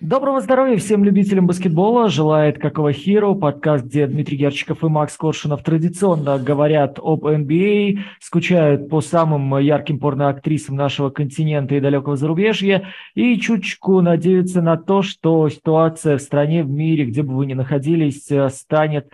[0.00, 2.08] Доброго здоровья всем любителям баскетбола.
[2.08, 8.00] Желает Какого Хиро, подкаст, где Дмитрий Герчиков и Макс Коршунов традиционно говорят об NBA, а,
[8.20, 12.84] скучают по самым ярким порноактрисам нашего континента и далекого зарубежья,
[13.16, 17.54] и чуточку надеются на то, что ситуация в стране, в мире, где бы вы ни
[17.54, 19.10] находились, станет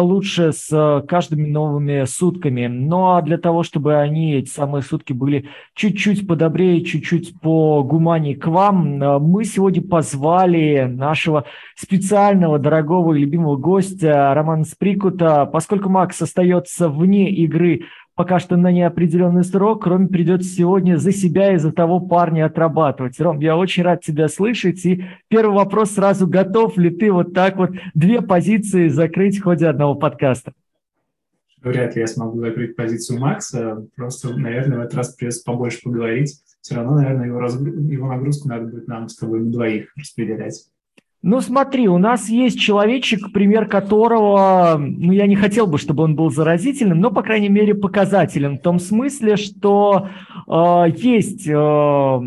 [0.00, 2.66] лучше с э, каждыми новыми сутками.
[2.66, 8.34] Ну а для того, чтобы они, эти самые сутки, были чуть-чуть подобрее, чуть-чуть по гумании
[8.34, 11.44] к вам, э, мы сегодня позвали нашего
[11.76, 15.46] специального, дорогого и любимого гостя Романа Сприкута.
[15.46, 17.82] Поскольку Макс остается вне игры
[18.16, 19.86] пока что на неопределенный срок.
[19.86, 23.20] Ром придется сегодня за себя и за того парня отрабатывать.
[23.20, 24.84] Ром, я очень рад тебя слышать.
[24.84, 29.68] И первый вопрос сразу, готов ли ты вот так вот две позиции закрыть в ходе
[29.68, 30.52] одного подкаста?
[31.62, 33.86] Вряд ли я смогу закрыть позицию Макса.
[33.96, 36.40] Просто, наверное, в этот раз придется побольше поговорить.
[36.62, 37.74] Все равно, наверное, его, разгруз...
[37.76, 40.66] его нагрузку надо будет нам с тобой на двоих распределять.
[41.28, 46.14] Ну, смотри, у нас есть человечек, пример которого, ну, я не хотел бы, чтобы он
[46.14, 50.06] был заразительным, но, по крайней мере, показателен в том смысле, что
[50.46, 52.20] э, есть э,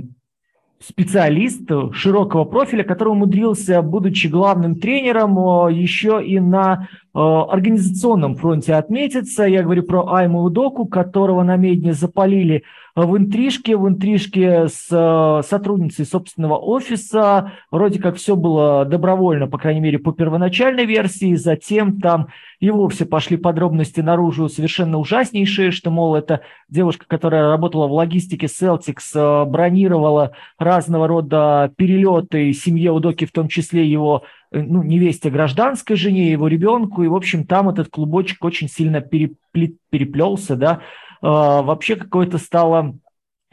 [0.82, 1.62] специалист
[1.94, 9.46] широкого профиля, который умудрился, будучи главным тренером, э, еще и на э, организационном фронте отметиться.
[9.46, 12.64] Я говорю про Айму Удоку, которого на медне запалили
[13.06, 17.54] в интрижке, в интрижке с э, сотрудницей собственного офиса.
[17.72, 21.36] Вроде как все было добровольно, по крайней мере, по первоначальной версии.
[21.36, 22.28] Затем там
[22.60, 28.48] и вовсе пошли подробности наружу совершенно ужаснейшие, что, мол, это девушка, которая работала в логистике
[28.48, 35.30] Celtics, э, бронировала разного рода перелеты семье Удоки, в том числе его э, ну, невесте
[35.30, 37.04] гражданской жене, его ребенку.
[37.04, 40.82] И, в общем, там этот клубочек очень сильно переплет, переплелся, да,
[41.22, 42.96] вообще какое-то стало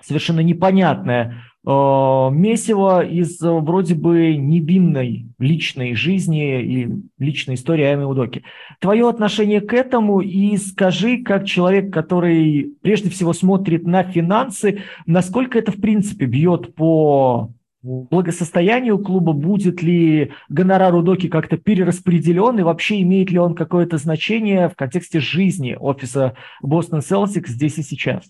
[0.02, 8.04] совершенно непонятное а, месиво из э, вроде бы невинной личной жизни и личной истории Ами
[8.04, 8.44] Удоки.
[8.78, 15.58] Твое отношение к этому и скажи, как человек, который прежде всего смотрит на финансы, насколько
[15.58, 17.50] это в принципе бьет по
[17.86, 24.68] благосостоянию клуба, будет ли гонорар Удоки как-то перераспределен и вообще имеет ли он какое-то значение
[24.68, 28.24] в контексте жизни офиса Бостон Селтикс здесь и сейчас?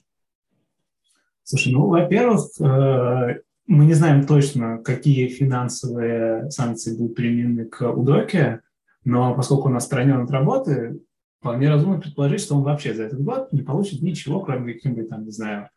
[1.43, 8.61] Слушай, ну, во-первых, э, мы не знаем точно, какие финансовые санкции будут применены к Удоке,
[9.05, 11.01] но поскольку он отстранен от работы,
[11.41, 15.25] вполне разумно предположить, что он вообще за этот год не получит ничего, кроме каких-нибудь там,
[15.25, 15.71] не знаю,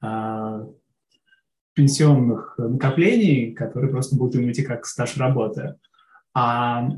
[0.00, 0.66] а,
[1.80, 5.76] пенсионных накоплений, которые просто будут им как стаж работы.
[6.34, 6.90] А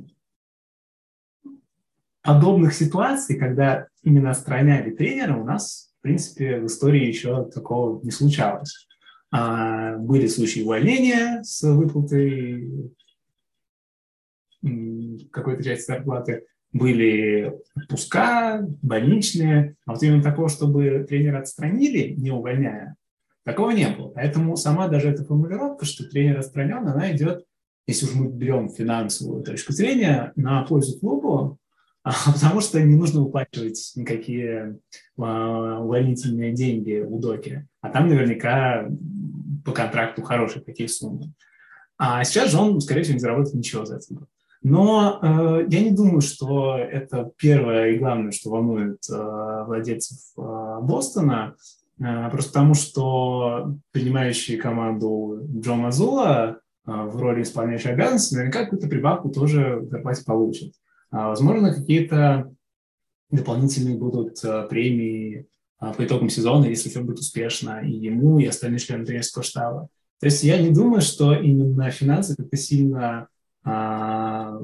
[2.22, 8.10] подобных ситуаций, когда именно отстраняли тренера, у нас, в принципе, в истории еще такого не
[8.10, 8.88] случалось.
[9.30, 12.92] А были случаи увольнения с выплатой
[15.30, 22.96] какой-то части зарплаты, были отпуска, больничные, а вот именно такого, чтобы тренера отстранили, не увольняя,
[23.44, 24.08] Такого не было.
[24.08, 27.44] Поэтому сама даже эта формулировка, что тренер отстранен, она идет,
[27.86, 31.58] если уж мы берем финансовую точку зрения, на пользу клубу,
[32.04, 34.78] а, потому что не нужно выплачивать никакие
[35.18, 37.66] а, увольнительные деньги у доки.
[37.80, 38.88] А там наверняка
[39.64, 41.32] по контракту хорошие такие суммы.
[41.98, 44.06] А сейчас же он, скорее всего, не заработает ничего за это.
[44.62, 50.78] Но э, я не думаю, что это первое и главное, что волнует э, владельцев э,
[50.82, 51.56] Бостона.
[52.00, 58.88] Э, просто потому, что принимающий команду Джо Мазула э, в роли исполняющей обязанности наверняка какую-то
[58.88, 60.74] прибавку тоже в зарплате получит.
[61.10, 62.50] А, возможно, какие-то
[63.30, 65.46] дополнительные будут премии
[65.78, 69.88] по итогам сезона, если все будет успешно и ему, и остальным членам тренерского штаба.
[70.20, 73.26] То есть я не думаю, что именно финансы как-то сильно
[73.64, 74.56] а,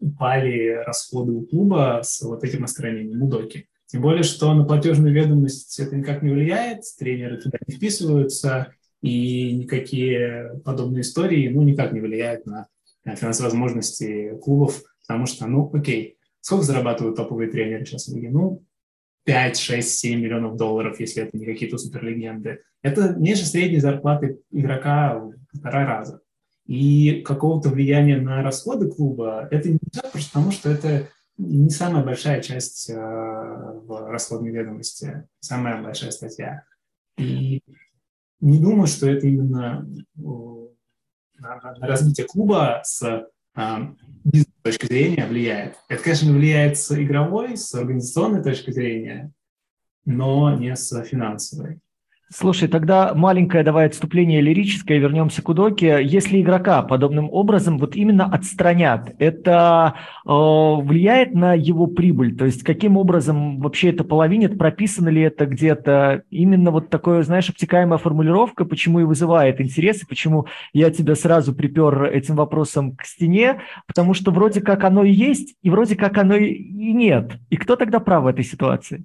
[0.00, 3.69] упали расходы у клуба с вот этим настроением Мудоки.
[3.90, 9.52] Тем более, что на платежную ведомость это никак не влияет, тренеры туда не вписываются, и
[9.56, 12.68] никакие подобные истории ну, никак не влияют на
[13.04, 18.30] финансовые возможности клубов, потому что, ну, окей, сколько зарабатывают топовые тренеры сейчас в лиге?
[18.30, 18.64] Ну,
[19.24, 22.60] 5, 6, 7 миллионов долларов, если это не какие-то суперлегенды.
[22.82, 26.20] Это ниже средней зарплаты игрока в полтора раза.
[26.66, 31.08] И какого-то влияния на расходы клуба это не просто потому, что это
[31.40, 36.64] не самая большая часть э, в расходной ведомости, самая большая статья.
[37.16, 37.62] И
[38.40, 39.86] не думаю, что это именно
[41.38, 43.24] на, развитие клуба с э,
[44.24, 45.76] бизнес точки зрения влияет.
[45.88, 49.32] Это, конечно, влияет с игровой, с организационной точки зрения,
[50.04, 51.80] но не с финансовой.
[52.32, 55.98] Слушай, тогда маленькое давай отступление лирическое, вернемся к Удоке.
[56.00, 59.94] Если игрока подобным образом вот именно отстранят, это
[60.24, 62.36] э, влияет на его прибыль?
[62.36, 64.58] То есть каким образом вообще это половинит?
[64.58, 66.22] Прописано ли это где-то?
[66.30, 71.52] Именно вот такое, знаешь, обтекаемая формулировка, почему и вызывает интерес, и почему я тебя сразу
[71.52, 76.16] припер этим вопросом к стене, потому что вроде как оно и есть, и вроде как
[76.16, 77.32] оно и нет.
[77.48, 79.04] И кто тогда прав в этой ситуации?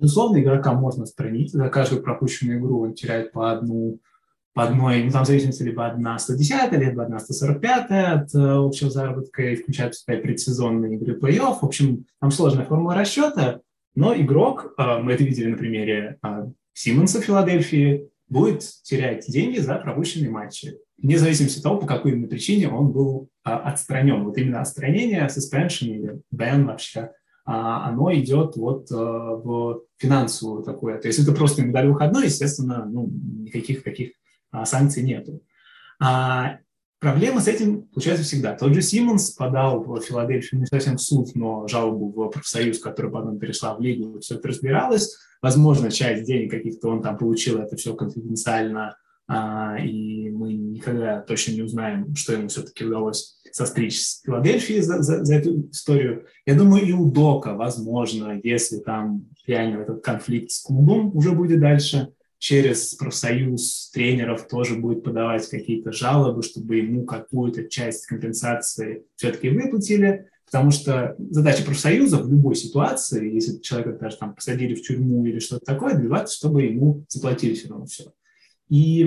[0.00, 1.52] Безусловно, игрока можно отстранить.
[1.52, 4.00] За каждую пропущенную игру он теряет по одну
[4.54, 8.90] по одной, ну, там в зависимости либо одна 110 либо одна 145 от э, общего
[8.90, 11.58] заработка, и включают в себя предсезонные игры плей-офф.
[11.60, 13.60] В общем, там сложная формула расчета,
[13.94, 19.58] но игрок, э, мы это видели на примере э, Симмонса в Филадельфии, будет терять деньги
[19.58, 24.24] за пропущенные матчи, вне зависимости от того, по какой именно причине он был э, отстранен.
[24.24, 27.12] Вот именно отстранение, suspension или ban вообще
[27.50, 30.98] оно идет вот э, в финансовую такое.
[30.98, 34.10] То есть это просто им дали выходной, естественно, ну, никаких таких
[34.50, 35.42] а, санкций нету.
[35.98, 36.58] А
[37.00, 38.54] проблема с этим получается всегда.
[38.54, 43.10] Тот же Симмонс подал в Филадельфию не совсем в суд, но жалобу в профсоюз, которая
[43.10, 45.16] потом перешла в лигу, все это разбиралось.
[45.40, 48.94] Возможно, часть денег каких-то он там получил, это все конфиденциально
[49.30, 55.02] а, и мы никогда точно не узнаем, что ему все-таки удалось состричь с Филадельфией за,
[55.02, 56.26] за, за эту историю.
[56.46, 61.60] Я думаю, и у Дока, возможно, если там реально этот конфликт с клубом уже будет
[61.60, 69.48] дальше, через профсоюз тренеров тоже будет подавать какие-то жалобы, чтобы ему какую-то часть компенсации все-таки
[69.48, 75.26] выплатили, потому что задача профсоюза в любой ситуации, если человека даже там посадили в тюрьму
[75.26, 78.12] или что-то такое, добиваться, чтобы ему заплатили все равно все.
[78.68, 79.04] И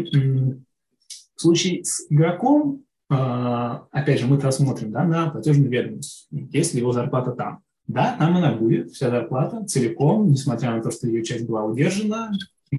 [1.36, 7.32] в случае с игроком, опять же, мы рассмотрим да, на платежную ведомость, если его зарплата
[7.32, 7.62] там.
[7.88, 12.32] Да, там она будет, вся зарплата целиком, несмотря на то, что ее часть была удержана,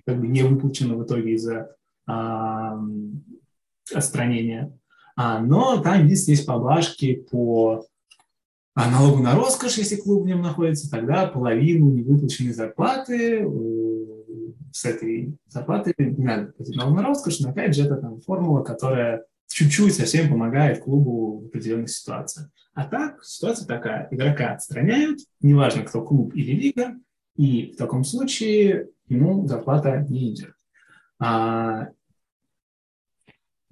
[0.07, 1.75] как бы не выплачена в итоге из-за
[2.07, 2.79] а,
[3.95, 4.73] отстранения.
[5.17, 7.85] А, но там есть, есть поблажки по
[8.75, 13.47] а, налогу на роскошь, если клуб в нем находится, тогда половину невыплаченной зарплаты
[14.73, 18.63] с этой зарплаты не надо платить налог на роскошь, но опять же это там формула,
[18.63, 22.49] которая чуть-чуть совсем помогает клубу в определенных ситуациях.
[22.75, 26.95] А так, ситуация такая, игрока отстраняют, неважно, кто клуб или лига,
[27.37, 30.55] и в таком случае ему зарплата не идет.
[31.19, 31.89] А,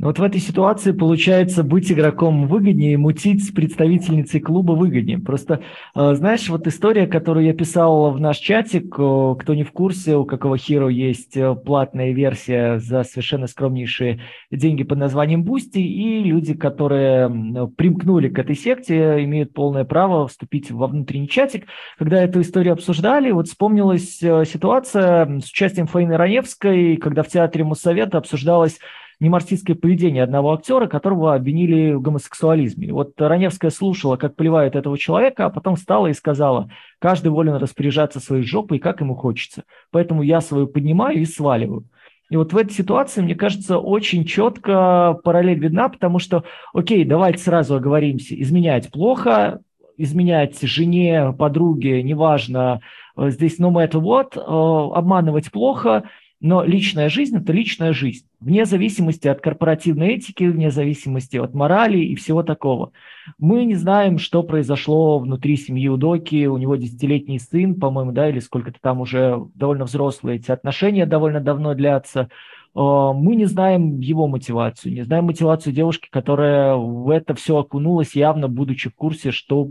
[0.00, 5.18] вот в этой ситуации получается быть игроком выгоднее, мутить с представительницей клуба выгоднее.
[5.18, 5.60] Просто,
[5.94, 10.24] э, знаешь, вот история, которую я писал в наш чатик, кто не в курсе, у
[10.24, 14.20] какого Hero есть э, платная версия за совершенно скромнейшие
[14.50, 20.70] деньги под названием Boosty, и люди, которые примкнули к этой секте, имеют полное право вступить
[20.70, 21.66] во внутренний чатик.
[21.98, 27.64] Когда эту историю обсуждали, вот вспомнилась э, ситуация с участием Фаины Раневской, когда в театре
[27.64, 28.78] Моссовета обсуждалась
[29.20, 32.92] немарксистское поведение одного актера, которого обвинили в гомосексуализме.
[32.92, 38.18] Вот Раневская слушала, как поливают этого человека, а потом встала и сказала, каждый волен распоряжаться
[38.18, 39.64] своей жопой, как ему хочется.
[39.90, 41.84] Поэтому я свою поднимаю и сваливаю.
[42.30, 47.42] И вот в этой ситуации, мне кажется, очень четко параллель видна, потому что, окей, давайте
[47.42, 49.60] сразу оговоримся, изменять плохо,
[49.96, 52.80] изменять жене, подруге, неважно,
[53.16, 56.04] э, здесь no matter what, э, обманывать плохо–
[56.40, 61.98] но личная жизнь– это личная жизнь, вне зависимости от корпоративной этики, вне зависимости от морали
[61.98, 62.92] и всего такого.
[63.38, 68.30] Мы не знаем, что произошло внутри семьи у Доки, у него десятилетний сын, по-моему, да,
[68.30, 72.30] или сколько-то там уже довольно взрослые, эти отношения довольно давно длятся.
[72.74, 78.16] Э, мы не знаем его мотивацию, не знаем мотивацию девушки, которая в это все окунулась,
[78.16, 79.68] явно будучи в курсе, что,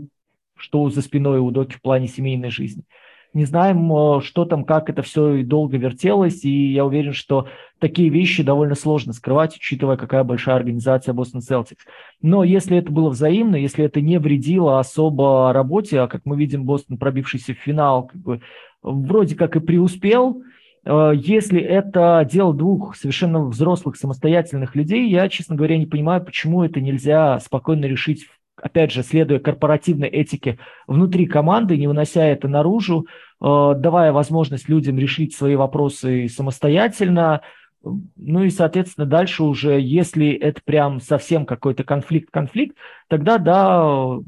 [0.56, 2.84] что за спиной у Доки в плане семейной жизни
[3.32, 8.08] не знаем, э, что там, как это все долго вертелось, и я уверен, что такие
[8.08, 11.78] вещи довольно сложно скрывать, учитывая, какая большая организация Boston Celtics.
[12.22, 16.64] Но если это было взаимно, если это не вредило особо работе, а как мы видим,
[16.64, 18.40] Бостон, пробившийся в финал, как бы,
[18.82, 20.42] вроде как и преуспел,
[20.84, 26.64] э, если это дело двух совершенно взрослых самостоятельных людей, я, честно говоря, не понимаю, почему
[26.64, 28.26] это нельзя спокойно решить
[28.62, 33.06] опять же, следуя корпоративной этике внутри команды, не вынося это наружу,
[33.40, 37.42] э, давая возможность людям решить свои вопросы самостоятельно.
[37.82, 42.76] Ну и, соответственно, дальше уже, если это прям совсем какой-то конфликт-конфликт,
[43.08, 44.18] тогда, да,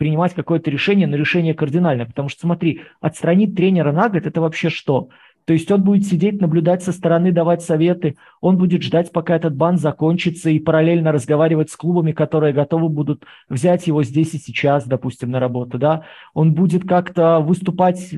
[0.00, 2.06] принимать какое-то решение, но решение кардинальное.
[2.06, 5.10] Потому что, смотри, отстранить тренера на год– это вообще что?
[5.44, 9.56] То есть он будет сидеть, наблюдать со стороны, давать советы, он будет ждать, пока этот
[9.56, 14.86] бан закончится, и параллельно разговаривать с клубами, которые готовы будут взять его здесь и сейчас,
[14.86, 16.04] допустим, на работу, да.
[16.34, 18.14] Он будет как-то выступать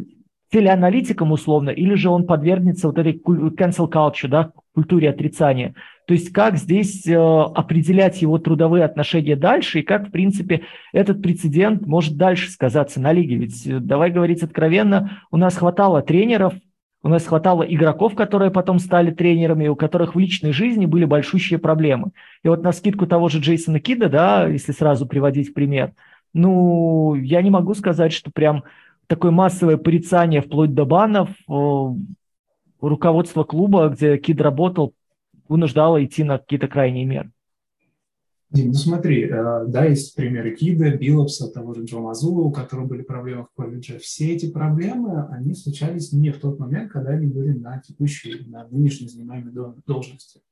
[0.52, 5.74] телеаналитиком условно, или же он подвергнется вот этой cancel culture, да, культуре отрицания.
[6.06, 10.62] То есть как здесь э, определять его трудовые отношения дальше и как, в принципе,
[10.92, 13.36] этот прецедент может дальше сказаться на лиге.
[13.36, 16.54] Ведь, э, давай говорить откровенно, у нас хватало тренеров,
[17.02, 21.58] у нас хватало игроков, которые потом стали тренерами, у которых в личной жизни были большущие
[21.58, 22.12] проблемы.
[22.44, 25.92] И вот на скидку того же Джейсона Кида, да, если сразу приводить пример,
[26.32, 28.62] ну, я не могу сказать, что прям
[29.08, 31.28] такое массовое порицание вплоть до банов
[32.80, 34.94] руководство клуба, где Кид работал,
[35.48, 37.30] вынуждало идти на какие-то крайние меры.
[38.52, 42.84] Дим, ну смотри, э, да, есть примеры Кида, Биллопса, того же Джо Мазула, у которого
[42.84, 43.98] были проблемы в колледже.
[43.98, 48.68] Все эти проблемы, они случались не в тот момент, когда они были на текущей, на
[48.68, 49.54] нынешней занимаемой
[49.86, 50.42] должности.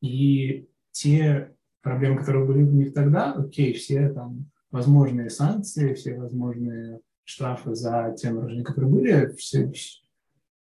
[0.00, 1.50] И те
[1.82, 8.14] проблемы, которые были у них тогда, окей, все там возможные санкции, все возможные штрафы за
[8.16, 9.72] те нарушения, которые были, все,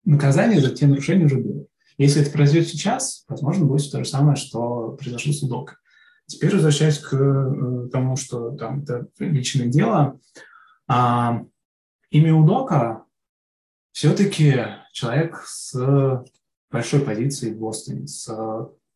[0.06, 1.66] наказание за те нарушения уже было.
[1.98, 5.82] Если это произойдет сейчас, возможно, будет то же самое, что произошло с Удок.
[6.28, 10.20] Теперь возвращаясь к э, тому, что там это личное дело,
[10.88, 11.44] а,
[12.10, 13.06] имя Удока
[13.94, 14.56] все-таки
[14.92, 15.74] человек с
[16.70, 18.30] большой позицией в Бостоне, с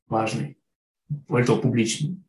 [0.07, 0.57] важной,
[1.09, 2.21] более того, публичной.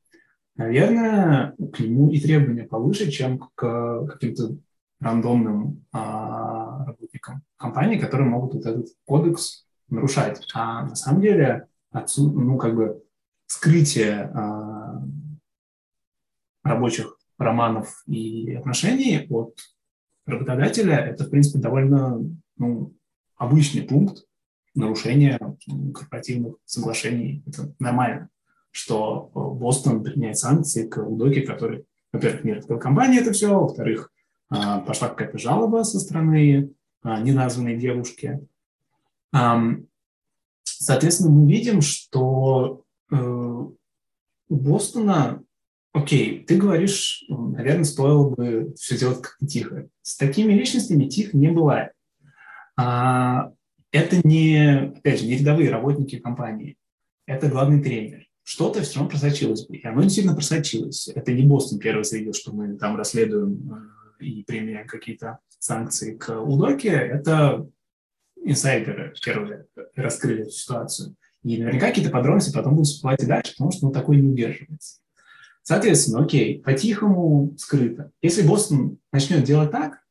[0.54, 4.56] Наверное, к нему и требования повыше, чем к каким-то
[5.00, 10.46] рандомным а, работникам компании, которые могут вот этот кодекс нарушать.
[10.54, 13.01] А на самом деле отсюда, ну, как бы
[13.52, 15.02] скрытие а,
[16.64, 19.58] рабочих романов и отношений от
[20.24, 22.18] работодателя– это, в принципе, довольно
[22.56, 22.94] ну,
[23.36, 24.24] обычный пункт
[24.74, 25.38] нарушения
[25.94, 27.42] корпоративных соглашений.
[27.46, 28.30] Это нормально,
[28.70, 34.10] что Бостон применяет санкции к Удоке, который, во-первых, не раскрыл компании это все, во-вторых,
[34.48, 36.70] а, пошла какая-то жалоба со стороны
[37.02, 38.40] а, неназванной девушки.
[40.64, 43.16] Соответственно, мы видим, что э,
[44.52, 45.42] у Бостона,
[45.94, 49.88] окей, ты говоришь, наверное, стоило бы все делать как-то тихо.
[50.02, 51.92] С такими личностями тихо не бывает.
[52.76, 53.52] А,
[53.92, 56.76] это не, опять же, не рядовые работники компании,
[57.26, 58.26] это главный тренер.
[58.42, 61.08] Что-то все равно просочилось бы, и оно действительно просочилось.
[61.08, 63.90] Это не Бостон первый заявил, что мы там расследуем
[64.20, 67.66] э, и применяем какие-то санкции к Удоке, это
[68.44, 71.14] инсайдеры первые раскрыли эту ситуацию.
[71.44, 75.00] И наверняка какие-то подробности потом будут всплывать и дальше, потому что ну, такое не удерживается.
[75.62, 78.10] Соответственно, окей, по-тихому, скрыто.
[78.20, 80.02] Если Бостон начнет делать так,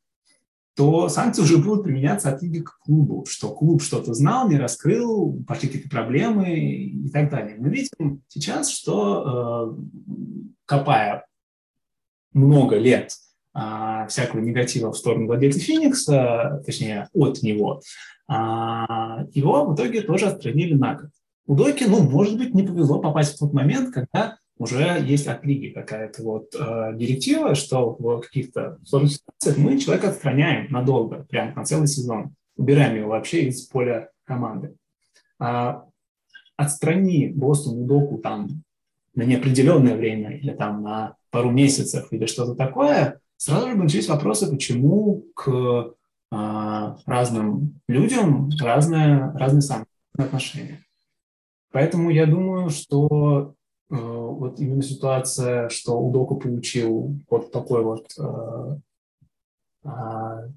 [0.75, 5.43] то санкции уже будут применяться от лиги к клубу, что клуб что-то знал, не раскрыл,
[5.45, 7.57] пошли какие-то проблемы и так далее.
[7.57, 10.07] Мы видим сейчас, что э,
[10.65, 11.25] копая
[12.33, 13.11] много лет
[13.53, 17.81] а, всякого негатива в сторону владельца Феникса, точнее, от него,
[18.27, 21.09] а, его в итоге тоже отстранили на год.
[21.47, 25.43] У Дойки, ну, может быть, не повезло попасть в тот момент, когда уже есть от
[25.43, 31.55] лиги какая-то вот э, директива, что в каких-то сложных ситуациях мы человека отстраняем надолго, прям
[31.55, 34.75] на целый сезон, убираем его вообще из поля команды.
[35.39, 35.85] А,
[36.57, 38.63] отстрани Бостон Удоку там
[39.15, 44.47] на неопределенное время или там на пару месяцев или что-то такое, сразу же начались вопросы,
[44.47, 45.95] почему к
[46.31, 50.85] а, разным людям разные, разные самые отношения.
[51.71, 53.55] Поэтому я думаю, что
[53.89, 58.77] э, вот именно ситуация, что Удоку получил вот такой вот э,
[59.85, 60.49] э,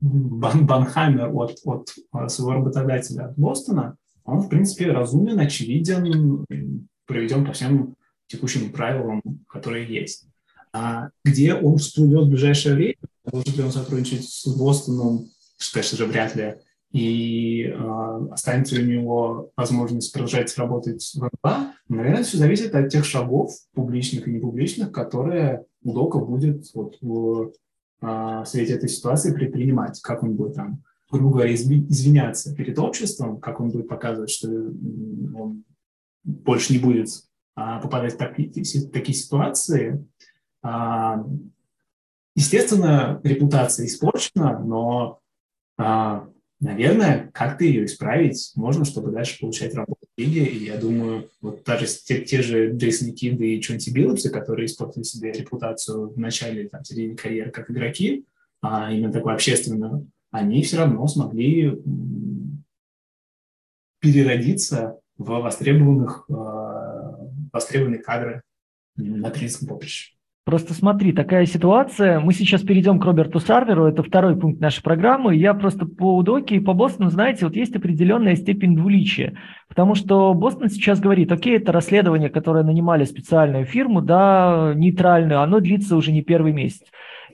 [0.00, 6.44] Банхаймер от, от своего работодателя от Бостона, он, в принципе, разумен, очевиден,
[7.06, 7.94] проведен по всем
[8.26, 10.26] текущим правилам, которые есть.
[10.72, 12.96] А где он всплывет в ближайшее время,
[13.32, 15.30] может ли он сотрудничать с Бостоном,
[15.72, 16.56] конечно же, вряд ли,
[16.96, 22.88] и э, останется ли у него возможность продолжать работать в НБА, наверное, все зависит от
[22.88, 27.52] тех шагов, публичных и непубличных, которые Удока будет вот, в
[28.00, 33.60] э, свете этой ситуации предпринимать, как он будет там, грубо говоря, извиняться перед обществом, как
[33.60, 35.64] он будет показывать, что он
[36.24, 37.08] больше не будет
[37.54, 38.50] а, попадать в такие,
[38.88, 40.04] такие ситуации,
[40.62, 41.24] а,
[42.34, 45.20] естественно, репутация испорчена, но,
[45.78, 46.26] а,
[46.66, 50.44] наверное, как-то ее исправить можно, чтобы дальше получать работу в лиге.
[50.44, 55.04] И я думаю, вот даже те, те же Джейсон Киды и Чонти Биллопсы, которые испортили
[55.04, 58.26] себе репутацию в начале, там, середине карьеры как игроки,
[58.60, 61.80] а именно такую общественную, они все равно смогли
[64.00, 66.28] переродиться в востребованных,
[67.52, 68.42] востребованные кадры
[68.96, 70.15] на тренерском поприще.
[70.46, 72.20] Просто смотри, такая ситуация.
[72.20, 75.34] Мы сейчас перейдем к Роберту Сарверу, это второй пункт нашей программы.
[75.34, 79.36] Я просто по Удоке и по Бостону, знаете, вот есть определенная степень двуличия.
[79.68, 85.58] Потому что Бостон сейчас говорит, окей, это расследование, которое нанимали специальную фирму, да, нейтральную, оно
[85.58, 86.86] длится уже не первый месяц.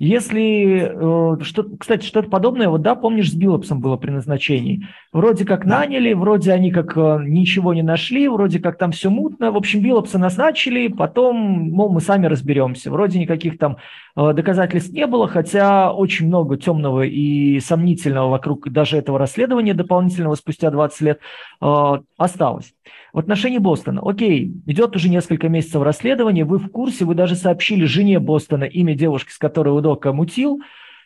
[0.04, 4.88] Если, э, что, кстати, что-то подобное, вот да, помнишь, с Биллопсом было при назначении.
[5.12, 9.52] Вроде как наняли, вроде они как э, ничего не нашли, вроде как там все мутно.
[9.52, 11.36] В общем, Биллопса назначили, потом,
[11.70, 12.90] мол, мы сами разберемся.
[12.90, 13.76] Вроде никаких там
[14.14, 20.70] доказательств не было, хотя очень много темного и сомнительного вокруг даже этого расследования дополнительного спустя
[20.70, 21.20] 20 лет
[21.60, 22.74] осталось.
[23.12, 27.84] В отношении Бостона, окей, идет уже несколько месяцев расследования, вы в курсе, вы даже сообщили
[27.84, 30.60] жене Бостона имя девушки, с которой Удока мутил,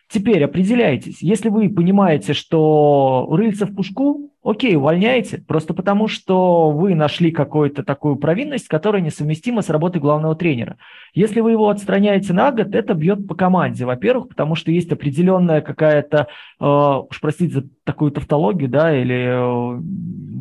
[0.08, 1.20] Теперь определяйтесь.
[1.20, 7.82] Если вы понимаете, что рыльца в пушку, окей, увольняйте, просто потому что вы нашли какую-то
[7.82, 10.76] такую провинность, которая несовместима с работой главного тренера.
[11.14, 13.84] Если вы его отстраняете на год, это бьет по команде.
[13.84, 16.28] Во-первых, потому что есть определенная какая-то,
[16.60, 19.80] э, уж простите за такую тавтологию, да, или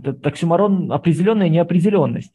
[0.05, 2.33] э, таксюмарон, определенная неопределенность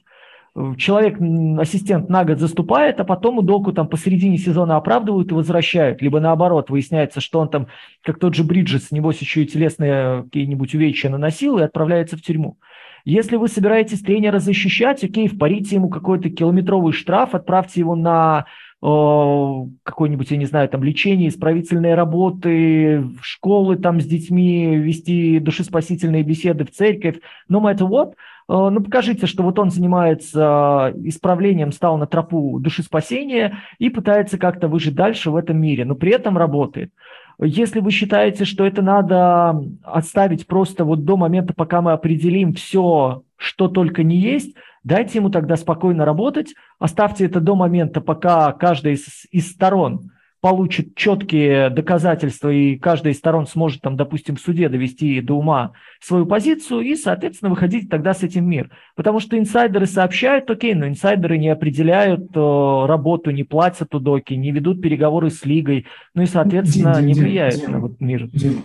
[0.76, 1.18] человек,
[1.58, 6.02] ассистент на год заступает, а потом у доку там посередине сезона оправдывают и возвращают.
[6.02, 7.66] Либо наоборот, выясняется, что он там,
[8.02, 12.58] как тот же Бриджес, небось еще и телесные какие-нибудь увечья наносил и отправляется в тюрьму.
[13.04, 18.46] Если вы собираетесь тренера защищать, окей, впарите ему какой-то километровый штраф, отправьте его на
[18.82, 26.64] какое-нибудь, я не знаю, там лечение, исправительные работы, школы там с детьми, вести душеспасительные беседы
[26.64, 27.16] в церковь,
[27.50, 33.58] no matter what– Э, ну, покажите, что вот он занимается исправлением, стал на тропу душеспасения
[33.78, 36.92] и пытается как-то выжить дальше в этом мире, но при этом работает.
[37.40, 43.22] Если вы считаете, что это надо отставить просто вот до момента, пока мы определим все,
[43.36, 48.94] что только не есть, дайте ему тогда спокойно работать, оставьте это до момента, пока каждая
[48.94, 54.68] из, из сторон получит четкие доказательства, и каждая из сторон сможет, там, допустим, в суде
[54.68, 58.70] довести до ума свою позицию, и, соответственно, выходить тогда с этим в мир.
[58.96, 64.50] Потому что инсайдеры сообщают, окей, но инсайдеры не определяют э, работу, не платят удоки, не
[64.50, 68.26] ведут переговоры с лигой, ну и, соответственно, Дим, Дим, не влияют Дим, на вот мир.
[68.28, 68.62] Дим,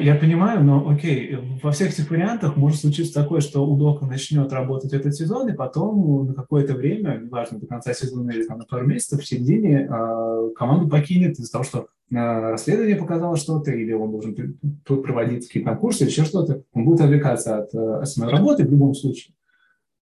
[0.00, 4.92] я понимаю, но окей, во всех этих вариантах может случиться такое, что Удока начнет работать
[4.92, 8.86] этот сезон, и потом на какое-то время, неважно, до конца сезона или там, на пару
[8.86, 11.78] месяцев, в середине э, команду покинет из-за того, что
[12.10, 16.62] э, расследование показало что-то, или он должен проводить какие-то курсы, или еще что-то.
[16.72, 19.34] Он будет отвлекаться от э, основной работы в любом случае.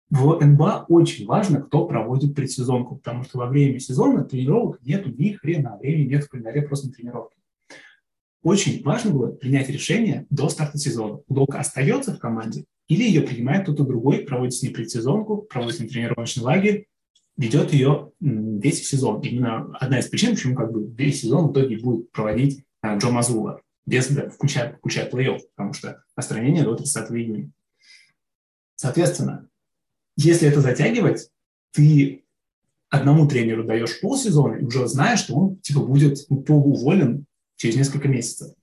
[0.09, 5.31] В НБА очень важно, кто проводит предсезонку, потому что во время сезона тренировок нету ни
[5.31, 7.40] хрена, времени нет в календаре просто на тренировки
[8.43, 11.19] очень важно было принять решение до старта сезона.
[11.27, 15.79] Удолка остается в команде или ее принимает кто-то другой, проводит с ней предсезонку, проводит с
[15.79, 16.87] ней тренировочный лагерь,
[17.37, 19.21] ведет ее весь сезон.
[19.21, 23.11] Именно одна из причин, почему как бы весь сезон в итоге будет проводить а, Джо
[23.11, 27.51] Мазула, без, включая, включая плей-офф, потому что остранение до 30 июня.
[28.75, 29.47] Соответственно,
[30.17, 31.29] если это затягивать,
[31.71, 32.25] ты
[32.89, 37.25] одному тренеру даешь полсезона и уже знаешь, что он типа будет уволен
[37.61, 38.55] через несколько месяцев.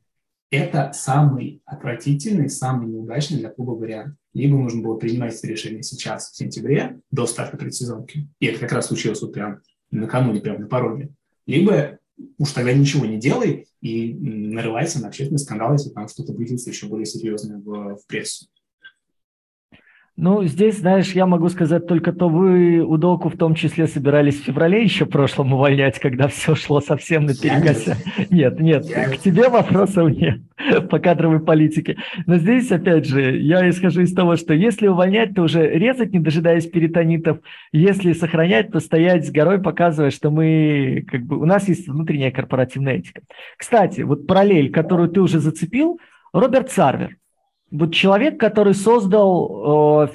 [0.51, 4.17] Это самый отвратительный, самый неудачный для клуба вариант.
[4.35, 8.29] Либо нужно было принимать это решение сейчас, в сентябре, до старта предсезонки.
[8.41, 9.61] И это как раз случилось вот прям
[9.93, 11.11] накануне, прям на пороге.
[11.47, 11.99] Либо
[12.39, 16.89] уж тогда ничего не делай и нарывайся на общественный скандал, если там что-то выйдется еще
[16.89, 18.47] более серьезное в, в прессу.
[20.21, 24.47] Ну, здесь, знаешь, я могу сказать только то, вы удолку в том числе собирались в
[24.47, 27.97] феврале еще прошлом увольнять, когда все шло совсем наперекося.
[28.29, 30.41] Нет, нет, к тебе вопросов нет
[30.91, 31.99] по кадровой политике.
[32.27, 36.19] Но здесь, опять же, я исхожу из того, что если увольнять, то уже резать, не
[36.19, 37.39] дожидаясь перитонитов.
[37.71, 42.33] Если сохранять, то стоять с горой, показывая, что мы, как бы, у нас есть внутренняя
[42.33, 43.21] корпоративная этика.
[43.57, 46.01] Кстати, вот параллель, которую ты уже зацепил,
[46.33, 47.19] Роберт Сарвер–
[47.71, 50.09] вот человек, который создал э,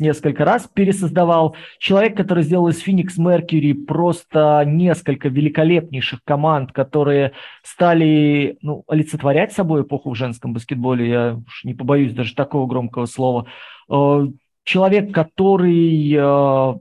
[0.00, 8.58] несколько раз, пересоздавал, человек, который сделал из Phoenix Mercury просто несколько великолепнейших команд, которые стали
[8.60, 13.46] ну, олицетворять собой эпоху в женском баскетболе, я уж не побоюсь даже такого громкого слова.
[13.88, 14.26] Э,
[14.64, 16.78] человек, который, э,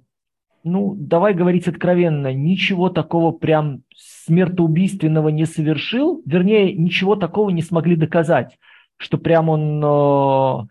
[0.63, 7.95] ну, давай говорить откровенно, ничего такого прям смертоубийственного не совершил, вернее, ничего такого не смогли
[7.95, 8.57] доказать
[8.97, 10.67] что прям он э,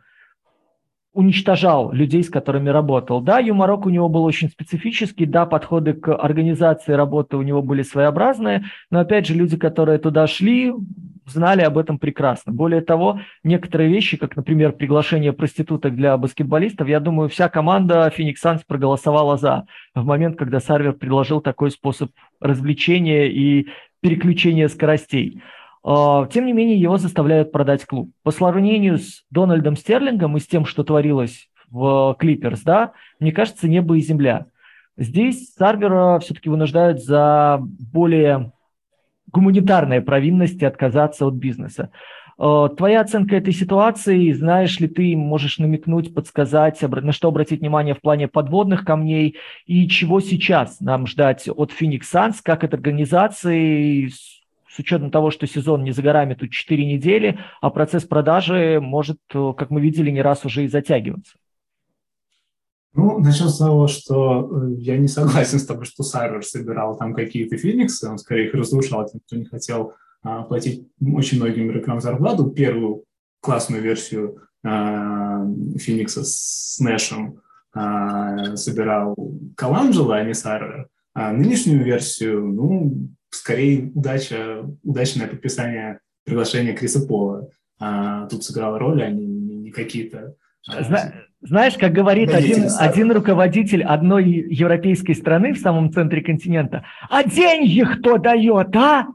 [1.15, 3.21] уничтожал людей, с которыми работал.
[3.21, 7.83] Да, юморок у него был очень специфический, да, подходы к организации работы у него были
[7.83, 10.73] своеобразные, но опять же люди, которые туда шли,
[11.27, 12.53] знали об этом прекрасно.
[12.53, 18.35] Более того, некоторые вещи, как, например, приглашение проституток для баскетболистов, я думаю, вся команда Phoenix
[18.45, 22.11] Suns проголосовала за в момент, когда Сарвер предложил такой способ
[22.41, 23.69] развлечения и
[24.01, 25.41] переключения скоростей.
[25.85, 28.11] А, тем не менее, его заставляют продать клуб.
[28.23, 33.69] По сравнению с Дональдом Стерлингом и с тем, что творилось в Клиперс, да, мне кажется,
[33.69, 34.47] небо и земля.
[34.97, 38.53] Здесь Сарвера все-таки вынуждают за более
[39.31, 41.91] гуманитарные провинности отказаться от бизнеса.
[42.39, 47.95] Э, твоя оценка этой ситуации, знаешь ли ты, можешь намекнуть, подсказать, на что обратить внимание
[47.95, 54.11] в плане подводных камней и чего сейчас нам ждать от Phoenix Suns, как от организации,
[54.75, 59.19] с учетом того, что сезон не за горами, тут 4 недели, а процесс продажи может,
[59.33, 61.37] э, как мы видели, не раз уже и затягиваться.
[62.93, 67.15] Ну, начнем с того, что э, я не согласен с тобой, что Сайвер собирал там
[67.15, 72.01] какие-то фениксы, он скорее их разрушал, тем, кто не хотел а, платить очень многим игрокам
[72.01, 72.51] зарплату.
[72.51, 73.05] Первую
[73.41, 75.45] классную версию а,
[75.77, 77.43] Феникса с Нэшем
[77.75, 79.15] а, собирал
[79.55, 80.89] Каланджело, а не Сайвер.
[81.15, 87.49] А нынешнюю версию, ну, скорее удача, удачное подписание приглашения Криса Пола.
[87.79, 90.35] А, тут сыграла роль, а не, не какие-то...
[90.67, 97.23] Зна- знаешь, как говорит один, один руководитель одной европейской страны в самом центре континента, а
[97.23, 99.07] деньги кто дает, а?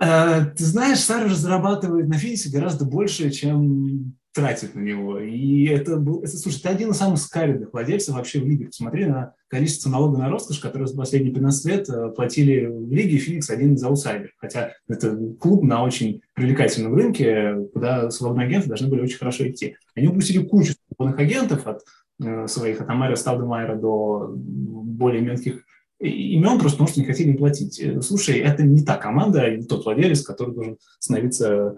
[0.00, 5.18] а ты знаешь, Сара зарабатывает на финисе гораздо больше, чем тратит на него.
[5.18, 8.66] И это был, это, слушай, ты один из самых скаридных владельцев вообще в лиге.
[8.66, 13.16] Посмотри на количество налога на роскошь, которые за последние 15 лет э, платили в лиге,
[13.16, 14.30] и Феникс один из аутсайдеров.
[14.38, 19.74] Хотя это клуб на очень привлекательном рынке, куда свободные агенты должны были очень хорошо идти.
[19.96, 21.82] Они упустили кучу свободных агентов от
[22.22, 25.64] э, своих, от Амара Сталдемайера до более мелких
[25.98, 27.80] имен, просто потому что не хотели им платить.
[27.80, 31.76] Э, слушай, это не та команда, не тот владелец, который должен становиться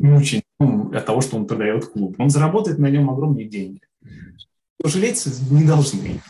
[0.00, 0.41] очень
[0.92, 2.16] от того, что он продает клуб.
[2.18, 3.80] Он заработает на нем огромные деньги.
[4.82, 6.20] Пожалеть не должны.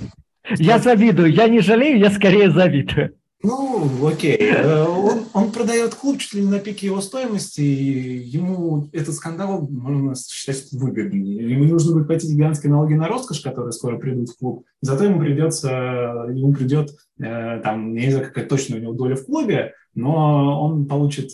[0.58, 1.32] Я завидую.
[1.32, 3.14] Я не жалею, я скорее завидую.
[3.42, 4.36] Ну, окей.
[4.38, 9.14] Э, он, он продает клуб чуть ли не на пике его стоимости, и ему этот
[9.14, 11.50] скандал можно считать выгоднее.
[11.50, 14.64] Ему не нужно будет платить гигантские налоги на роскошь, которые скоро придут в клуб.
[14.80, 19.24] Зато ему придется, ему придет, э, там, не знаю, какая точно у него доля в
[19.24, 21.30] клубе, но он получит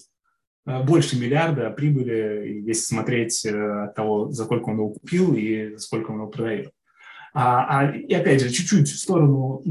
[0.85, 5.79] больше миллиарда прибыли, если смотреть э, от того, за сколько он его купил и за
[5.79, 6.71] сколько он его продает.
[7.33, 9.63] А, а, и опять же, чуть-чуть в сторону,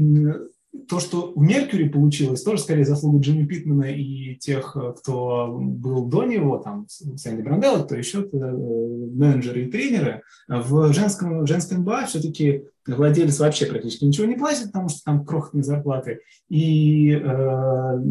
[0.88, 6.06] то, что в Меркьюри получилось, тоже скорее заслуга Джимми Питмана и тех, э, кто был
[6.06, 10.22] до него, там, Сэнди Бранделла, кто еще, менеджеры и тренеры.
[10.48, 15.62] В женском, женском БА все-таки владелец вообще практически ничего не платит, потому что там крохотные
[15.62, 16.20] зарплаты.
[16.48, 18.02] И э,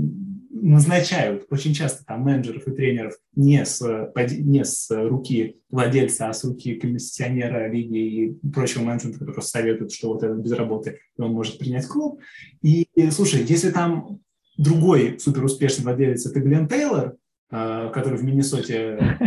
[0.61, 3.81] назначают очень часто там менеджеров и тренеров не с,
[4.39, 9.91] не с руки владельца, а с руки комиссионера лиги и прочего менеджмента, который просто советует,
[9.91, 12.19] что вот этот без работы, и он может принять клуб.
[12.61, 14.19] И, слушай, если там
[14.57, 17.15] другой суперуспешный владелец– это Глен Тейлор,
[17.51, 19.17] э, который в Миннесоте…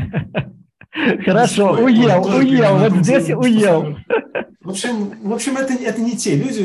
[1.25, 3.97] Хорошо, уел, уел, вот здесь уел.
[4.61, 6.65] В общем, в общем это, это не те люди,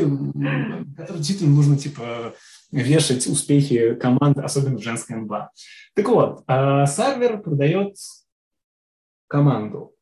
[0.96, 2.34] которым действительно нужно, типа,
[2.72, 5.50] вешать успехи команд, особенно в женской НБА.
[5.94, 7.96] Так вот, а, Сарвер продает
[9.28, 9.94] команду.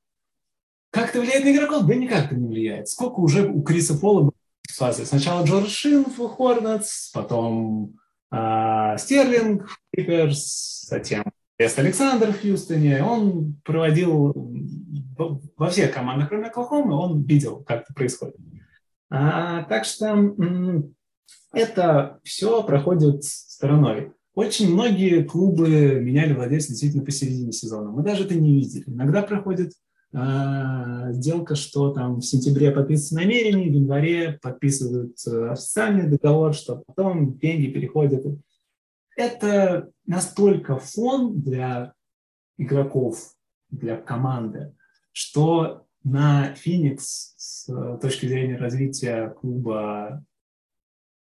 [0.91, 1.87] Как это влияет на игроков?
[1.87, 2.89] Да никак это не влияет.
[2.89, 4.31] Сколько уже у Криса Пола
[4.73, 5.05] фазы?
[5.05, 7.97] Сначала Джордж Шин в Хорнетс, потом
[8.31, 11.25] э, Стерлинг Клиперс, затем
[11.59, 13.03] Эст Александр в Хьюстоне.
[13.03, 14.33] Он проводил
[15.57, 18.37] во всех командах, кроме Оклахомы, он видел, как это происходит.
[19.11, 20.15] А, так что
[21.53, 24.13] это все проходит стороной.
[24.35, 27.91] Очень многие клубы меняли владельца действительно посередине сезона.
[27.91, 28.85] Мы даже это не видели.
[28.89, 29.73] Иногда проходит
[30.13, 36.83] э, сделка, что там в сентябре подписываются намерения, в январе подписывают э, официальный договор, что
[36.85, 38.25] потом деньги переходят.
[39.17, 41.93] Это настолько фон для
[42.59, 43.35] игроков,
[43.71, 44.75] для команды,
[45.13, 50.25] что на Феникс с точки зрения развития клуба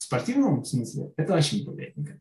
[0.07, 2.17] спортивном смысле это вообще не повлияет никак.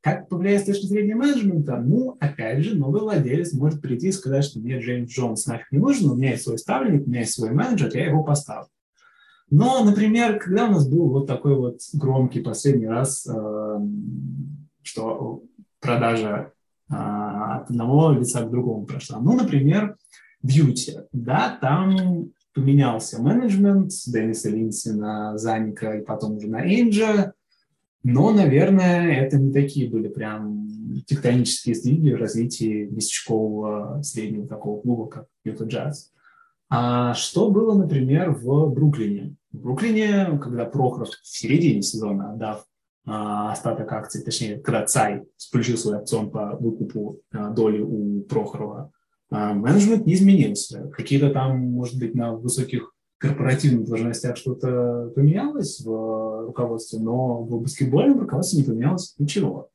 [0.00, 1.78] Как повлияет с точки зрения менеджмента?
[1.78, 5.78] Ну, опять же, новый владелец может прийти и сказать, что мне Джеймс Джонс нафиг не
[5.78, 8.68] нужен, у меня есть свой ставленник, у меня есть свой менеджер, я его поставлю.
[9.50, 13.80] Но, например, когда у нас был вот такой вот громкий последний раз, э,
[14.82, 15.42] что
[15.80, 16.52] продажа
[16.90, 19.20] э, от одного лица к другому прошла.
[19.20, 19.96] Ну, например,
[20.42, 20.96] бьюти.
[21.12, 27.34] Да, там поменялся менеджмент с Денниса Линси на Заника и потом уже на Энджа.
[28.02, 30.68] Но, наверное, это не такие были прям
[31.06, 36.12] тектонические сдвиги в развитии местечкового среднего такого клуба, как Юта Джаз.
[36.68, 39.36] А что было, например, в Бруклине?
[39.52, 42.66] В Бруклине, когда Прохоров в середине сезона, отдав
[43.06, 48.92] а, остаток акций, точнее, когда Цай включил свой опцион по выкупу а, доли у Прохорова,
[49.30, 50.88] менеджмент не изменился.
[50.88, 58.20] Какие-то там, может быть, на высоких корпоративных должностях что-то поменялось в руководстве, но в баскетбольном
[58.20, 59.70] руководстве не поменялось ничего.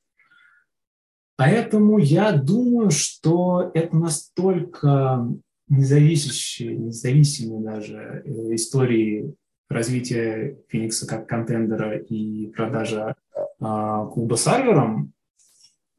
[1.36, 5.28] Поэтому я думаю, что это настолько
[5.70, 9.34] независящие, независимые даже э, истории
[9.70, 13.16] развития Феникса как контендера и продажа
[13.62, 15.14] а, клуба Сарвером,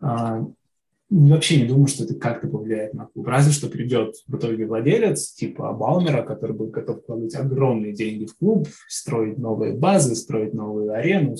[0.00, 0.44] а,
[1.10, 3.26] вообще не думаю, что это как-то повлияет на клуб.
[3.26, 8.36] Разве что придет в итоге владелец типа Балмера, который будет готов вкладывать огромные деньги в
[8.36, 11.34] клуб, строить новые базы, строить новую арену,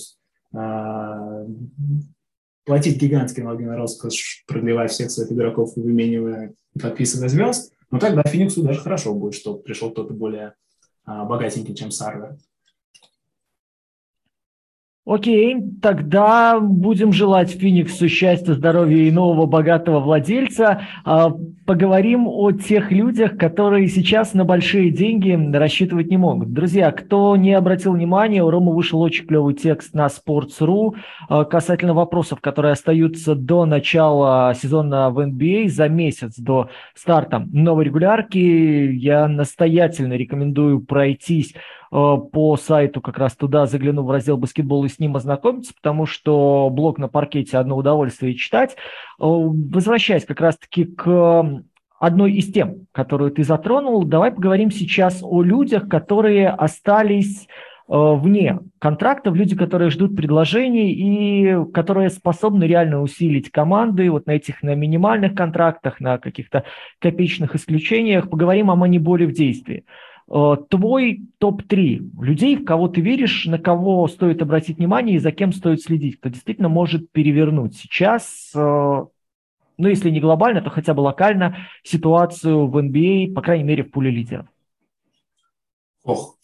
[0.53, 1.47] а,
[2.65, 7.73] платить гигантские налоги на роскошь, продлевать всех своих игроков и выменивая, подписывая звезд.
[7.91, 10.55] Но тогда Фениксу даже хорошо будет, что пришел кто-то более
[11.05, 12.37] а, богатенький, чем Сарвер.
[15.07, 20.83] Окей, тогда будем желать Фениксу счастья, здоровья и нового богатого владельца.
[21.07, 21.33] А,
[21.65, 26.53] поговорим о тех людях, которые сейчас на большие деньги рассчитывать не могут.
[26.53, 30.95] Друзья, кто не обратил внимания, у Рома вышел очень клевый текст на Sports.ru
[31.31, 37.87] а, касательно вопросов, которые остаются до начала сезона в NBA, за месяц до старта новой
[37.87, 38.39] регулярки.
[38.39, 41.55] Я настоятельно рекомендую пройтись
[41.91, 46.71] по сайту как раз туда загляну в раздел баскетбол и с ним ознакомиться, потому что
[46.71, 48.77] блог на паркете одно удовольствие читать.
[49.19, 51.63] Э, возвращаясь как раз-таки к
[51.99, 57.49] одной из тем, которую ты затронул, давай поговорим сейчас о людях, которые остались э,
[57.89, 64.63] вне контрактов, люди, которые ждут предложений и которые способны реально усилить команды вот на этих
[64.63, 66.65] на минимальных контрактах, на каких-то
[67.01, 68.31] копеечных исключениях.
[68.31, 69.85] Поговорим о маниболе в действии.
[70.33, 75.33] Э, твой топ-3 людей, в кого ты веришь, на кого стоит обратить внимание и за
[75.33, 80.95] кем стоит следить, кто действительно может перевернуть сейчас, э, ну, если не глобально, то хотя
[80.95, 84.47] бы локально ситуацию в NBA, а, по крайней мере, в пуле лидеров?
[86.05, 86.39] Ох,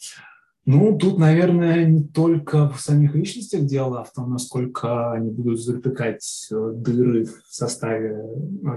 [0.65, 5.61] ну, тут, наверное, не только в самих личностях дело, а в том, насколько они будут
[5.61, 8.21] затыкать э, дыры в составе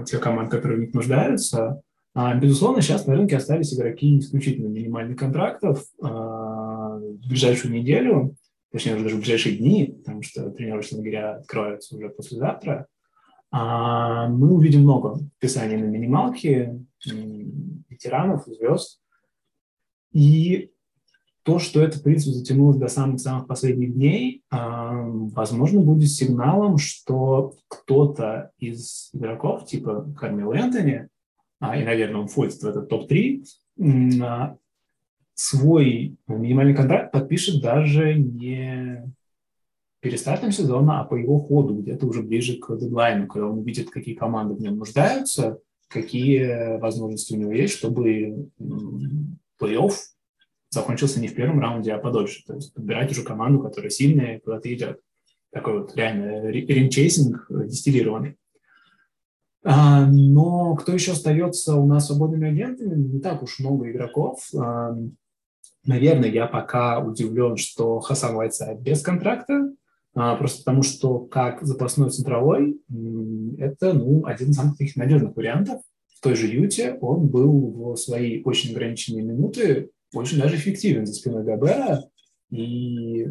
[0.06, 1.82] тех команд, которые в них нуждаются.
[2.12, 5.84] А, безусловно, сейчас на рынке остались игроки исключительно минимальных контрактов.
[6.02, 8.34] А, в ближайшую неделю,
[8.72, 12.86] точнее, уже даже в ближайшие дни, потому что тренировочные лагеря откроются уже послезавтра,
[13.52, 16.80] а, мы увидим много писаний на минималке,
[17.88, 19.00] ветеранов, звезд.
[20.12, 20.72] И
[21.44, 28.50] то, что это, в принципе, затянулось до самых-самых последних дней, возможно, будет сигналом, что кто-то
[28.58, 31.08] из игроков, типа Кармел Энтони,
[31.60, 33.44] и, наверное, он входит в этот топ-3,
[34.22, 34.56] а,
[35.34, 39.14] свой минимальный контракт подпишет даже не
[40.00, 43.90] перед стартом сезона, а по его ходу, где-то уже ближе к дедлайну, когда он увидит,
[43.90, 48.48] какие команды в нем нуждаются, какие возможности у него есть, чтобы
[49.60, 49.92] плей-офф
[50.70, 52.44] закончился не в первом раунде, а подольше.
[52.46, 55.00] То есть подбирать уже команду, которая сильная, куда-то идет.
[55.52, 58.36] Такой вот реально ринчейсинг дистиллированный.
[59.62, 62.94] А, но кто еще остается у нас свободными агентами?
[62.94, 64.40] Не так уж много игроков.
[65.86, 69.72] Наверное, я пока удивлен, что Хасан Вайца без контракта,
[70.14, 72.80] а, просто потому что как запасной центровой,
[73.58, 75.80] это ну, один из самых таких надежных вариантов.
[76.18, 81.14] В той же Юте он был в свои очень ограниченные минуты очень даже эффективен за
[81.14, 82.04] спиной Габера.
[82.50, 83.24] И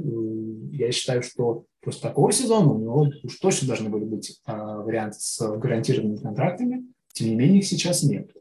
[0.71, 5.17] я считаю, что после такого сезона у него уж точно должны были быть а, варианты
[5.19, 8.31] с гарантированными контрактами, тем не менее их сейчас нет.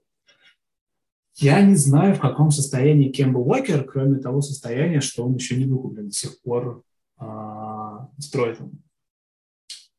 [1.36, 5.66] Я не знаю, в каком состоянии Кембл Уокер, кроме того состояния, что он еще не
[5.66, 6.82] выкуплен, до сих пор
[7.16, 8.58] а, строит.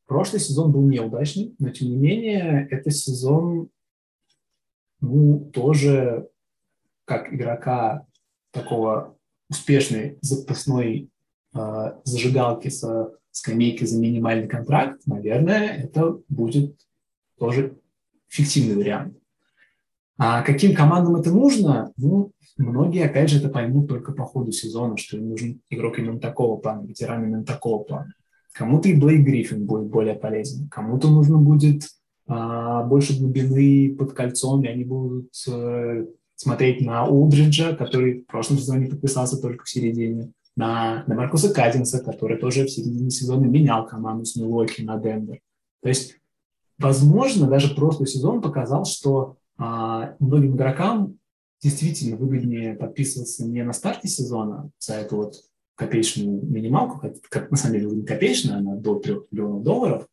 [0.05, 3.69] Прошлый сезон был неудачный, но тем не менее это сезон
[5.01, 6.27] ну, тоже
[7.05, 8.05] как игрока
[8.51, 9.17] такого
[9.49, 11.09] успешной запасной
[11.53, 16.75] э, зажигалки со скамейкой за минимальный контракт, наверное, это будет
[17.37, 17.77] тоже
[18.27, 19.17] фиктивный вариант.
[20.17, 21.93] А каким командам это нужно?
[21.95, 26.19] Ну, многие, опять же, это поймут только по ходу сезона, что им нужен игрок именно
[26.19, 28.13] такого плана, ветеран именно такого плана.
[28.53, 31.83] Кому-то и Блейк Гриффин будет более полезен, кому-то нужно будет
[32.27, 38.57] а, больше глубины под кольцом, и они будут а, смотреть на Улдриджа, который в прошлом
[38.57, 43.85] сезоне подписался только в середине на, на Маркуса Казинса, который тоже в середине сезона менял
[43.85, 45.39] команду с Милоки на Денвер.
[45.81, 46.17] То есть,
[46.77, 51.17] возможно, даже прошлый сезон показал, что а, многим игрокам
[51.61, 55.35] действительно выгоднее подписываться не на старте сезона за эту вот
[55.75, 60.07] копеечную минималку, как на самом деле не копеечная, она до 3 миллионов долларов,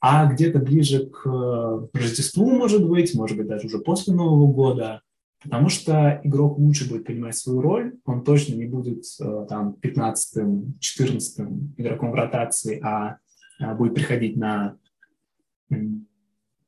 [0.00, 5.02] а где-то ближе к э, Рождеству, может быть, может быть, даже уже после Нового года,
[5.40, 10.78] потому что игрок лучше будет понимать свою роль, он точно не будет э, там 15-м,
[10.78, 13.18] 14 игроком в ротации, а,
[13.58, 14.76] а будет приходить на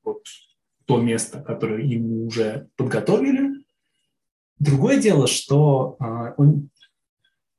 [0.04, 0.22] вот,
[0.84, 3.64] то место, которое ему уже подготовили.
[4.58, 6.70] Другое дело, что э, он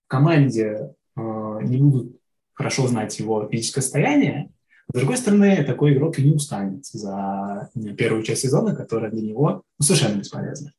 [0.05, 2.19] в команде не будут
[2.53, 4.51] хорошо знать его физическое состояние,
[4.91, 9.63] с другой стороны, такой игрок и не устанет за первую часть сезона, которая для него
[9.79, 10.71] ну, совершенно бесполезна.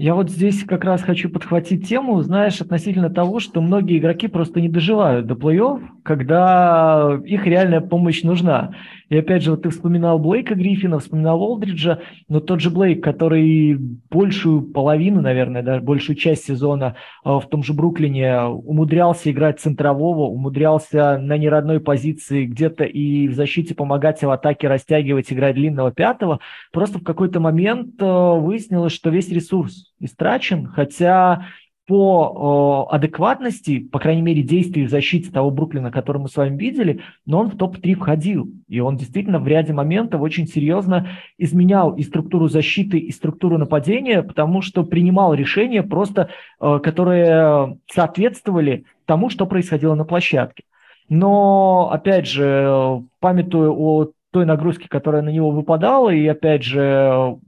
[0.00, 4.60] Я вот здесь как раз хочу подхватить тему, знаешь, относительно того, что многие игроки просто
[4.60, 8.76] не доживают до плей-офф, когда их реальная помощь нужна.
[9.08, 13.76] И опять же, вот ты вспоминал Блейка Гриффина, вспоминал Олдриджа, но тот же Блейк, который
[14.08, 20.28] большую половину, наверное, даже большую часть сезона э, в том же Бруклине умудрялся играть центрового,
[20.28, 25.90] умудрялся на неродной позиции где-то и в защите помогать, и в атаке растягивать, играть длинного
[25.90, 26.38] пятого,
[26.70, 31.46] просто в какой-то момент э, выяснилось, что весь ресурс истрачен, хотя
[31.88, 36.56] по э, адекватности, по крайней мере, действий в защите того Бруклина, который мы с вами
[36.58, 38.46] видели, но он в топ-3 входил.
[38.68, 41.08] И он действительно в ряде моментов очень серьезно
[41.38, 46.28] изменял и структуру защиты, и структуру нападения, потому что принимал решения просто,
[46.60, 50.64] э, которые соответствовали тому, что происходило на площадке.
[51.08, 57.38] Но, опять же, памятуя о той нагрузке, которая на него выпадала, и, опять же,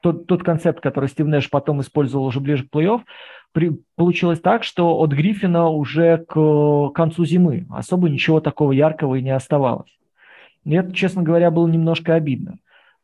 [0.00, 3.02] тот, тот концепт, который Стив Нэш потом использовал уже ближе к плей-офф,
[3.52, 9.22] при, получилось так, что от Гриффина уже к концу зимы особо ничего такого яркого и
[9.22, 9.90] не оставалось.
[10.64, 12.58] И это, честно говоря, было немножко обидно.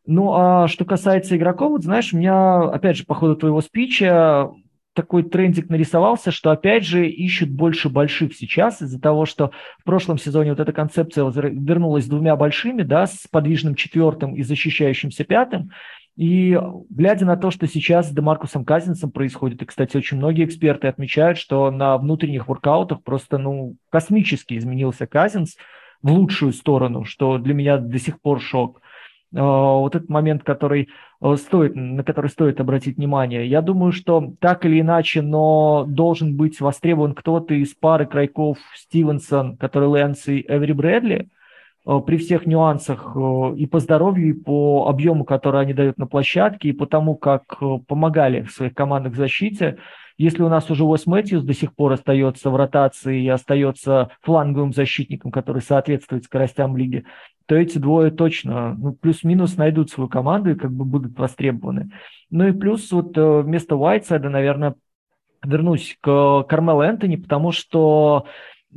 [0.07, 4.51] Ну, а что касается игроков, вот знаешь, у меня, опять же, по ходу твоего спича
[4.97, 10.17] такой трендик нарисовался, что опять же ищут больше больших сейчас из-за того, что в прошлом
[10.17, 15.71] сезоне вот эта концепция вернулась с двумя большими, да, с подвижным четвертым и защищающимся пятым.
[16.17, 20.89] И глядя на то, что сейчас с Демаркусом Казинсом происходит, и, кстати, очень многие эксперты
[20.89, 25.57] отмечают, что на внутренних воркаутах просто ну, космически изменился Казинс
[26.01, 28.81] в лучшую сторону, что для меня до сих пор шок.
[29.35, 29.41] А,
[29.75, 30.89] вот этот момент, который
[31.21, 33.47] э, стоит, на который стоит обратить внимание.
[33.47, 39.59] Я думаю, что так или иначе, но должен быть востребован кто-то из пары крайков Стивенсон,
[39.59, 41.45] который Лэнс и Эвери Брэдли– Э,
[41.87, 46.71] при всех нюансах э, и по здоровью, и по объему, который они дают на площадке,
[46.71, 49.79] и по тому, как э, помогали в своих командах в защите.
[50.19, 54.73] Если у нас уже Уэс Мэтьюс до сих пор остается в ротации и остается фланговым
[54.73, 57.05] защитником, который соответствует скоростям лиги,
[57.47, 61.93] то эти двое точно ну, плюс-минус найдут свою команду и как бы будут востребованы.
[62.31, 64.75] Ну и плюс вот вместо Уайтсайда, наверное,
[65.45, 68.27] вернусь к Кармелу Энтони, потому что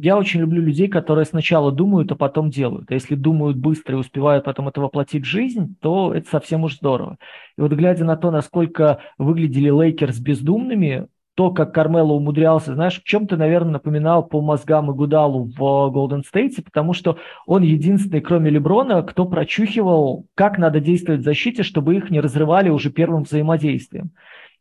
[0.02, 2.90] я очень люблю людей, которые сначала думают, а потом делают.
[2.92, 6.78] А если думают быстро и успевают потом это воплотить в жизнь, то это совсем уж
[6.78, 7.18] здорово.
[7.58, 13.06] И вот глядя на то, насколько выглядели Лейкерс бездумными, то, как Кармело умудрялся, знаешь, в
[13.06, 19.04] чем-то, наверное, напоминал по мозгам Игудалу в Голден Стейте, потому что он единственный, кроме Леброна,
[19.04, 24.12] кто прочухивал, как надо действовать в защите, чтобы их не разрывали уже первым взаимодействием.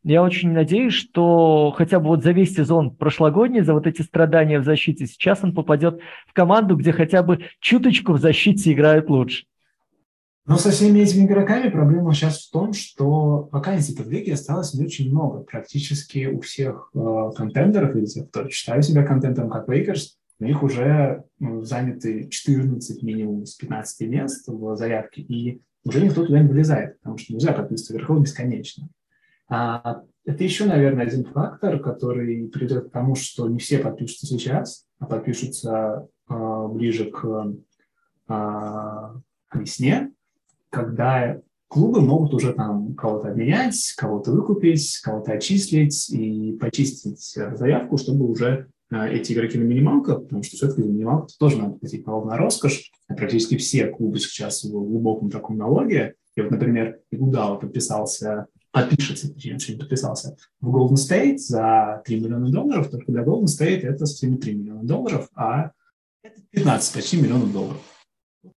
[0.03, 4.59] Я очень надеюсь, что хотя бы вот за весь сезон прошлогодний, за вот эти страдания
[4.59, 9.45] в защите, сейчас он попадет в команду, где хотя бы чуточку в защите играют лучше.
[10.45, 14.83] Но со всеми этими игроками проблема сейчас в том, что вакансий в лиге осталось не
[14.83, 15.41] очень много.
[15.41, 20.63] Практически у всех э, контендеров, или тех, кто считают себя контендером как Лейкерс, у них
[20.63, 26.47] уже ну, заняты 14 минимум из 15 мест в заявке, и уже никто туда не
[26.47, 28.89] вылезает, потому что нельзя подписывать вверху бесконечно.
[29.49, 34.85] А, это еще, наверное, один фактор, который приведет к тому, что не все подпишутся сейчас,
[34.99, 37.55] а подпишутся а, ближе к,
[38.27, 39.15] а,
[39.47, 40.11] к весне,
[40.69, 48.29] когда клубы могут уже там кого-то обменять, кого-то выкупить, кого-то отчислить и почистить заявку, чтобы
[48.29, 52.37] уже эти игроки на минималках, потому что все-таки за минималку тоже надо платить налог на
[52.37, 52.91] роскошь.
[53.07, 56.15] Практически все клубы сейчас в глубоком таком налоге.
[56.35, 62.49] И вот, например, Игудал подписался подпишется, что не подписался, в Golden State за 3 миллиона
[62.49, 65.71] долларов, только для Golden State это совсем не 3 миллиона долларов, а
[66.23, 67.81] это 15 почти миллионов долларов.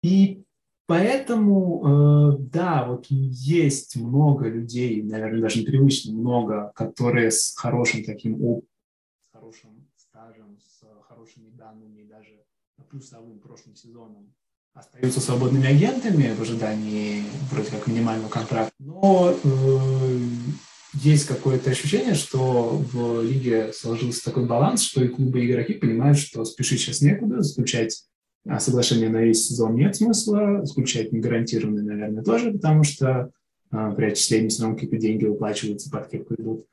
[0.01, 0.43] И
[0.87, 8.43] поэтому, э, да, вот есть много людей, наверное, даже непривычно много, которые с хорошим таким
[8.43, 8.69] опытом,
[9.31, 12.43] хорошим стажем, с хорошими данными, даже
[12.89, 14.33] плюсовым прошлым сезоном,
[14.73, 18.73] остаются свободными агентами в ожидании вроде как минимального контракта.
[18.79, 20.19] Но э,
[20.93, 26.17] есть какое-то ощущение, что в лиге сложился такой баланс, что и клубы, и игроки понимают,
[26.17, 28.03] что спешить сейчас некуда, заключать
[28.47, 33.31] а, соглашение на весь сезон нет смысла, заключать негарантированные, наверное, тоже, потому что
[33.71, 36.65] а, при отчислении все равно какие-то деньги выплачиваются, под идут.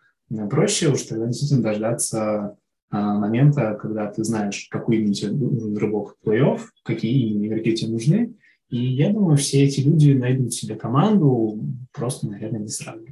[0.51, 2.57] Проще уж тогда действительно дождаться а,
[2.91, 7.93] момента, когда ты знаешь, какой именно тебе нужен рывок в плей-офф, какие именно игроки тебе
[7.93, 8.35] нужны.
[8.69, 11.61] И я думаю, все эти люди найдут себе команду
[11.93, 13.07] просто, наверное, не сразу.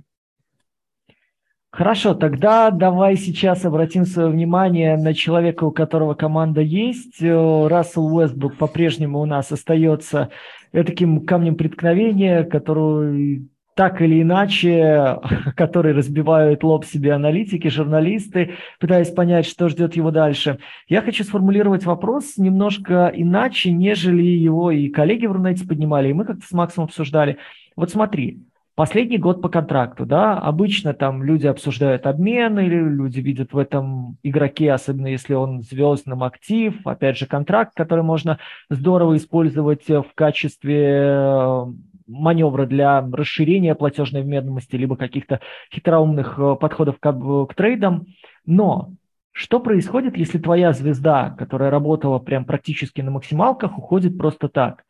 [1.70, 7.20] Хорошо, тогда давай сейчас обратим свое внимание на человека, у которого команда есть.
[7.20, 10.30] Э, Рассел Уэстбрук по-прежнему у нас остается
[10.70, 15.18] таким камнем преткновения, который так или иначе,
[15.56, 20.58] который разбивают лоб себе аналитики, журналисты, пытаясь понять, что ждет его дальше.
[20.88, 26.24] Я хочу сформулировать вопрос немножко иначе, нежели его и коллеги в Рунете поднимали, и мы
[26.24, 27.38] как-то с Максом обсуждали.
[27.76, 28.40] Вот смотри,
[28.76, 34.18] Последний год по контракту, да, обычно там люди обсуждают обмен или люди видят в этом
[34.24, 41.68] игроке, особенно если он звездным актив, опять же контракт, который можно здорово использовать в качестве
[42.06, 45.40] э, маневра для расширения платежной вменности либо каких-то
[45.72, 48.06] хитроумных э, подходов к, к трейдам.
[48.46, 48.92] Но
[49.32, 54.84] что происходит, если твоя звезда, которая работала прям практически на максималках, уходит просто так?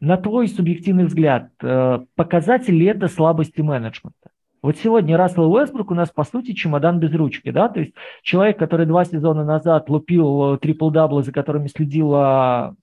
[0.00, 4.30] на твой субъективный взгляд, э, показатель ли это слабости менеджмента?
[4.62, 7.92] Вот сегодня Рассел Уэсбрук у нас, по сути, чемодан без ручки, да, то есть
[8.22, 12.74] человек, который два сезона назад лупил э, трипл-даблы, за которыми следила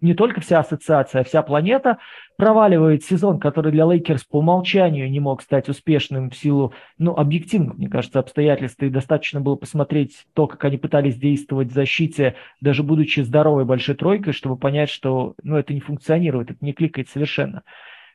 [0.00, 1.98] не только вся ассоциация, а вся планета
[2.40, 7.76] проваливает сезон, который для Лейкерс по умолчанию не мог стать успешным в силу, ну, объективных,
[7.76, 8.82] мне кажется, обстоятельств.
[8.82, 13.94] И достаточно было посмотреть то, как они пытались действовать в защите, даже будучи здоровой большой
[13.94, 17.62] тройкой, чтобы понять, что, ну, это не функционирует, это не кликает совершенно.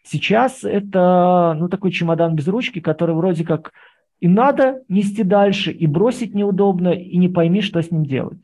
[0.01, 3.73] Сейчас это, ну, такой чемодан без ручки, который вроде как
[4.21, 8.39] и надо нести дальше, и бросить неудобно, и не пойми, что с ним делать.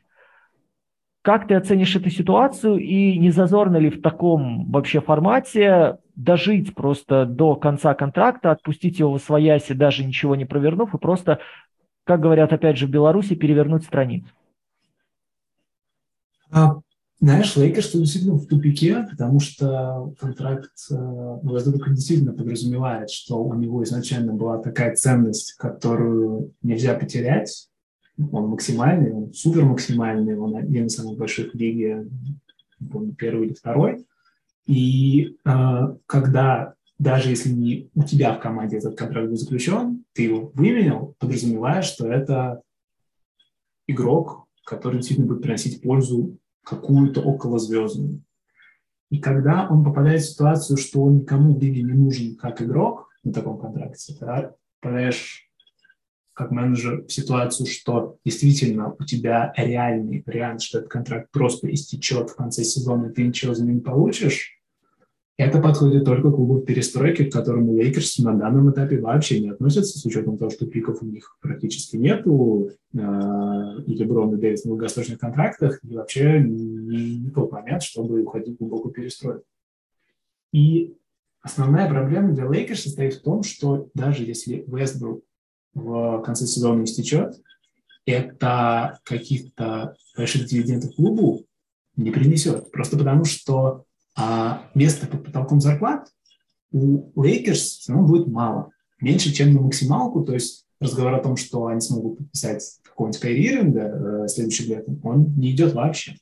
[1.22, 7.26] Как ты оценишь эту ситуацию и не зазорно ли в таком вообще формате дожить просто
[7.26, 11.38] до конца контракта, отпустить его восвояси, даже ничего не провернув, и просто,
[12.04, 14.26] как говорят опять же в Беларуси, перевернуть страницу?
[16.50, 16.80] А,
[17.20, 23.84] знаешь, Лейкерс действительно в тупике, потому что контракт э, Вестбрука действительно подразумевает, что у него
[23.84, 27.68] изначально была такая ценность, которую нельзя потерять,
[28.18, 32.08] он максимальный, он супер максимальный, он один из самых больших в лиге,
[32.90, 34.06] помню, первый или второй.
[34.66, 40.22] И э, когда даже если не у тебя в команде этот контракт был заключен, ты
[40.22, 42.62] его выменял, подразумевая, что это
[43.88, 48.22] игрок, который действительно будет приносить пользу какую-то околозвездную.
[49.10, 53.08] И когда он попадает в ситуацию, что он никому в лиге не нужен как игрок
[53.24, 55.41] на таком контракте, ты попадаешь
[56.34, 62.30] как менеджер в ситуацию, что действительно у тебя реальный вариант, что этот контракт просто истечет
[62.30, 64.62] в конце сезона, и ты ничего за ним не получишь,
[65.38, 70.04] это подходит только клубу перестройки, к которому Лейкерс на данном этапе вообще не относятся, с
[70.04, 72.98] учетом того, что пиков у них практически нету, э,
[73.86, 78.58] и Леброн и Дэвис на долгосрочных контрактах, и вообще не, не тот чтобы уходить в
[78.58, 79.44] глубокую перестройку.
[80.52, 80.94] И
[81.40, 85.24] основная проблема для Лейкерс состоит в том, что даже если Вестбрук
[85.74, 87.34] в конце сезона истечет,
[88.06, 91.44] это каких-то больших дивидендов клубу
[91.96, 92.70] не принесет.
[92.72, 93.84] Просто потому, что
[94.16, 96.08] а, места под потолком зарплат
[96.72, 98.70] у Лейкерс все равно будет мало.
[99.00, 100.22] Меньше, чем на максималку.
[100.24, 105.00] То есть разговор о том, что они смогут подписать какого-нибудь Кайри Ирвинга э, следующим летом,
[105.02, 106.16] он не идет вообще.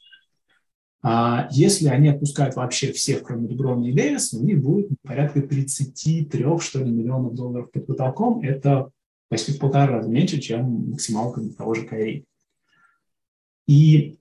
[1.02, 6.58] А если они отпускают вообще всех, кроме Леброна и Дэвиса, у них будет порядка 33,
[6.60, 8.42] что ли, миллионов долларов под потолком.
[8.42, 8.90] Это
[9.30, 12.26] почти в полтора раза меньше, чем максималка того же Кайри.
[13.66, 14.18] И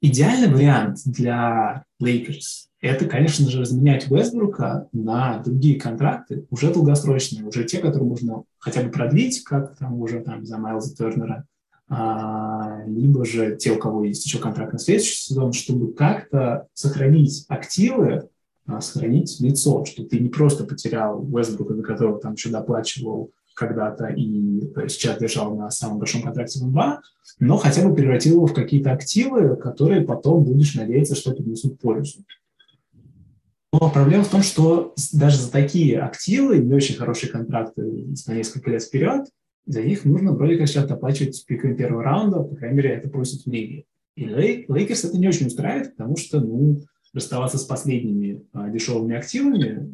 [0.00, 7.64] идеальный вариант для Лейкерс– это, конечно же, разменять Вестбрука на другие контракты, уже долгосрочные, уже
[7.64, 11.44] те, которые можно хотя бы продлить, как там уже там за Майлза Тернера,
[11.88, 17.44] а, либо же те, у кого есть еще контракт на следующий сезон, чтобы как-то сохранить
[17.48, 18.28] активы,
[18.66, 24.06] а, сохранить лицо, что ты не просто потерял Вестбрука, за которого там еще доплачивал когда-то
[24.06, 27.00] и сейчас держал на самом большом контракте в НБА,
[27.40, 32.24] но хотя бы превратил его в какие-то активы, которые потом будешь надеяться, что принесут пользу.
[33.72, 37.82] Но проблема в том, что даже за такие активы, не очень хорошие контракты
[38.26, 39.26] на несколько лет вперед,
[39.66, 43.42] за них нужно вроде как сейчас оплачивать пиком первого раунда, по крайней мере, это просит
[43.44, 43.84] в лиге.
[44.16, 46.80] И Лейкерс это не очень устраивает, потому что, ну,
[47.12, 49.88] расставаться с последними а, дешевыми активами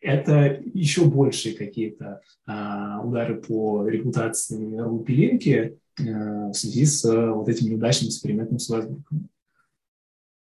[0.00, 7.32] это еще большие какие-то а, удары по репутации Роба Пелинки а, в связи с а,
[7.32, 9.28] вот этим неудачным экспериментом с Вестбруком.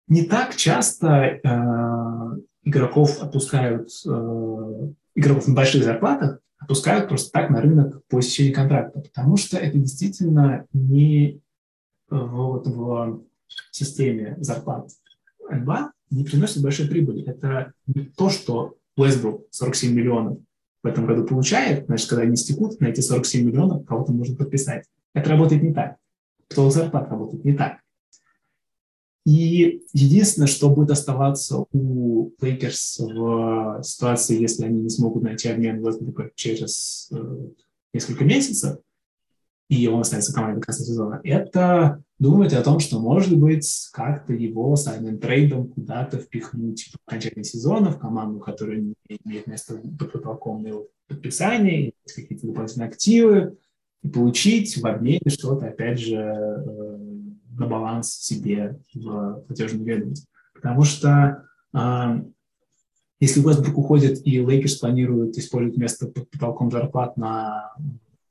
[0.08, 7.60] Не так часто а, игроков отпускают, а, игроков на больших зарплатах отпускают просто так на
[7.60, 11.40] рынок по истечении контракта, потому что это действительно не
[12.08, 13.22] в, в
[13.72, 14.90] системе зарплат
[15.50, 17.24] НБА не приносит большой прибыли.
[17.24, 20.38] Это не то, что Уэсбрук 47 миллионов
[20.82, 24.86] в этом году получает, значит, когда они стекут, на эти 47 миллионов кого-то можно подписать.
[25.14, 25.96] Это работает не так.
[26.48, 27.78] Кто зарплат работает не так.
[29.24, 35.84] И единственное, что будет оставаться у Лейкерс в ситуации, если они не смогут найти обмен
[35.84, 37.38] Уэстбрука через э,
[37.94, 38.78] несколько месяцев,
[39.72, 44.34] и он останется командой до конца сезона, это думать о том, что, может быть, как-то
[44.34, 48.94] его с одним трейдом куда-то впихнуть в окончание сезона, в команду, которая не
[49.24, 53.56] имеет места под потолком на его подписание, какие-то дополнительные активы,
[54.02, 56.98] и получить в обмене что-то, опять же, э,
[57.56, 60.28] на баланс себе в платежном ведомстве.
[60.52, 62.24] Потому что э,
[63.20, 67.72] если Уэстбрук уходит и Лейкерс планируют использовать место под потолком зарплат на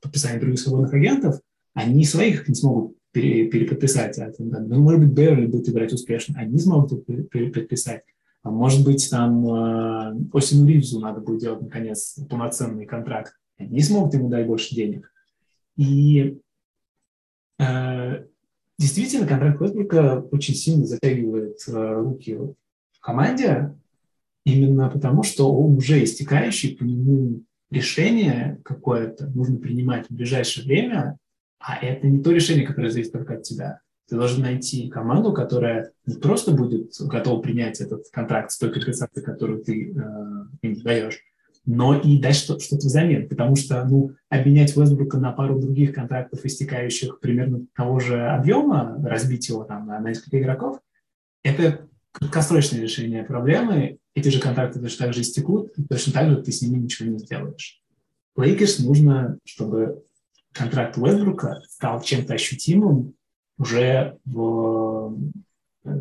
[0.02, 1.40] подписание других свободных агентов,
[1.74, 4.18] они своих не смогут пере, переподписать.
[4.18, 8.02] А, ну, может быть, Беверли будет играть успешно, они смогут переподписать.
[8.42, 13.34] А может быть, там э, Ривзу надо будет делать, наконец, полноценный контракт.
[13.56, 15.12] Они смогут ему дать больше денег.
[15.76, 16.38] И
[17.60, 18.24] э,
[18.78, 23.74] действительно, контракт Вестбрука очень сильно затягивает э, руки в команде,
[24.44, 27.42] именно потому, что он уже истекающий, по нему
[27.72, 31.18] решение какое-то нужно принимать в ближайшее время,
[31.58, 33.80] а это не то решение, которое зависит только от тебя.
[34.08, 39.24] Ты должен найти команду, которая не просто будет готова принять этот контракт с той компенсацией,
[39.24, 41.20] которую ты э, им даешь,
[41.64, 43.28] но и дать что- что-то взамен.
[43.28, 49.48] Потому что ну, обменять Вестбрука на пару других контрактов, истекающих примерно того же объема, разбить
[49.48, 50.80] его там на несколько игроков,
[51.44, 56.42] это краткосрочное решение проблемы, эти же контракты точно так же истекут, и точно так же
[56.42, 57.82] ты с ними ничего не сделаешь.
[58.36, 60.02] Лейкерс нужно, чтобы
[60.52, 63.14] контракт Уэстбрука стал чем-то ощутимым
[63.58, 65.16] уже в,
[65.84, 66.00] э,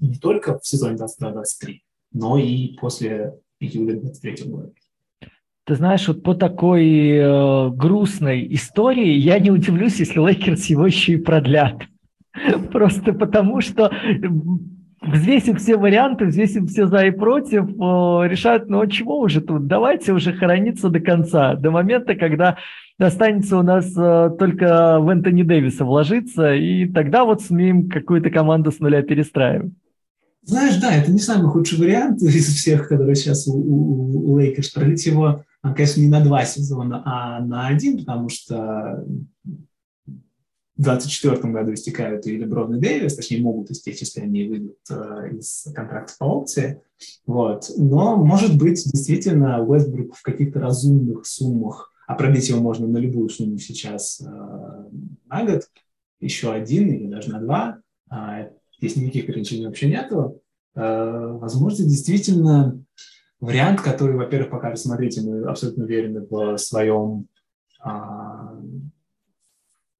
[0.00, 1.80] не только в сезоне 22-23,
[2.12, 4.72] но и после июля 23 года.
[5.64, 11.14] Ты знаешь, вот по такой э, грустной истории я не удивлюсь, если Лейкерс его еще
[11.14, 11.82] и продлят.
[12.72, 13.92] Просто потому что
[15.02, 20.32] взвесив все варианты, взвесив все за и против, решают, ну чего уже тут, давайте уже
[20.32, 22.56] хорониться до конца, до момента, когда
[22.98, 28.70] останется у нас э, только в Энтони Дэвиса вложиться, и тогда вот смеем какую-то команду
[28.70, 29.72] с нуля перестраивать.
[30.44, 34.70] Знаешь, да, это не самый худший вариант из всех, которые сейчас у, у, у Лейкерс.
[34.70, 39.04] Продлить его, конечно, не на два сезона, а на один, потому что
[40.76, 45.66] 2024 году истекают и Леброн и Дэвис, точнее, могут истечь, если они выйдут э, из
[45.74, 46.82] контракта по опции.
[47.26, 47.70] Вот.
[47.76, 53.28] Но, может быть, действительно, Уэстбрук в каких-то разумных суммах, а продлить его можно на любую
[53.28, 55.68] сумму сейчас э, на год,
[56.20, 57.78] еще один или даже на два,
[58.10, 60.40] э, здесь никаких ограничений вообще нету,
[60.74, 62.82] э, возможно, действительно
[63.40, 67.26] вариант, который, во-первых, покажет, смотрите, мы абсолютно уверены в своем
[67.80, 68.56] а,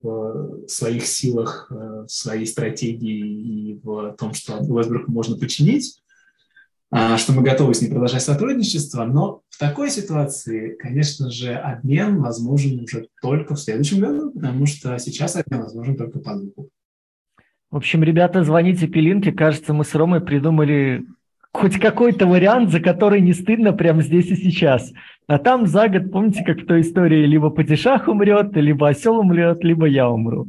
[0.02, 6.02] в своих силах, э, в своей стратегии и в том, что Уэсбрук можно починить,
[6.90, 12.20] а, что мы готовы с ним продолжать сотрудничество, но в такой ситуации, конечно же, обмен
[12.20, 16.68] возможен уже только в следующем году, потому что сейчас обмен возможен только по духу.
[17.70, 19.32] В общем, ребята, звоните Пилинке.
[19.32, 21.06] Кажется, мы с Ромой придумали
[21.52, 24.92] хоть какой-то вариант, за который не стыдно прямо здесь и сейчас.
[25.28, 29.62] А там за год, помните, как в той истории, либо падишах умрет, либо осел умрет,
[29.64, 30.48] либо я умру.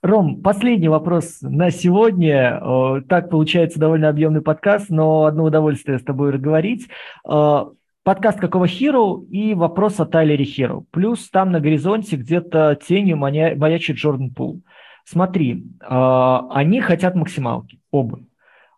[0.00, 2.60] Ром, последний вопрос на сегодня.
[3.08, 6.88] Так получается довольно объемный подкаст, но одно удовольствие с тобой разговаривать.
[8.04, 10.86] Подкаст «Какого Хиру» и вопрос о Тайлере Хиру.
[10.90, 14.60] Плюс там на горизонте где-то тенью маячит Джордан Пул.
[15.04, 18.20] Смотри, они хотят максималки, оба.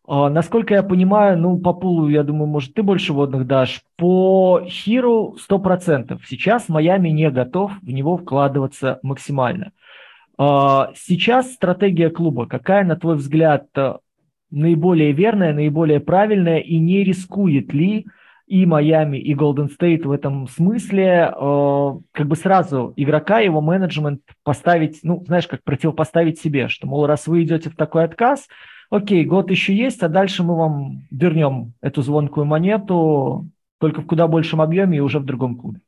[0.07, 3.83] А, насколько я понимаю, ну, по пулу, я думаю, может, ты больше водных дашь.
[3.97, 6.21] По Хиру 100%.
[6.27, 9.73] Сейчас Майами не готов в него вкладываться максимально.
[10.39, 13.67] А, сейчас стратегия клуба, какая, на твой взгляд,
[14.51, 18.07] наиболее верная, наиболее правильная, и не рискует ли
[18.47, 24.21] и Майами, и Голден Стейт в этом смысле э, как бы сразу игрока, его менеджмент
[24.45, 28.47] поставить, ну, знаешь, как противопоставить себе, что, мол, раз вы идете в такой отказ,
[28.91, 34.27] окей, год еще есть, а дальше мы вам вернем эту звонкую монету, только в куда
[34.29, 35.81] большем объеме и уже в другом клубе.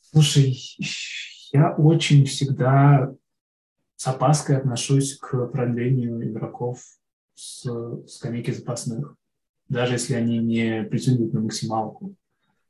[0.00, 0.56] Слушай,
[1.52, 3.12] я очень всегда
[3.96, 6.80] с опаской отношусь к продлению игроков
[7.34, 7.66] с
[8.06, 9.16] скамейки запасных
[9.68, 12.14] даже если они не претендуют на максималку.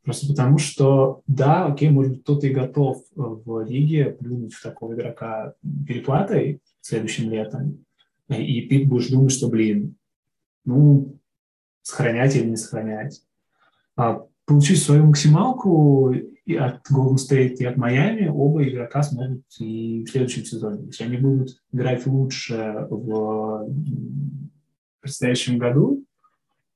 [0.02, 4.94] Просто потому что, да, окей, может быть, кто-то и готов в лиге плюнуть в такого
[4.94, 5.54] игрока
[5.86, 7.84] переплатой следующим летом,
[8.28, 9.96] и ты будешь думать, что, блин,
[10.64, 11.18] ну,
[11.82, 13.22] сохранять или не сохранять.
[13.96, 20.04] А получить свою максималку и от Golden State и от Майами оба игрока смогут и
[20.04, 20.86] в следующем сезоне.
[20.86, 23.68] Если они будут играть лучше в
[25.00, 26.04] предстоящем году,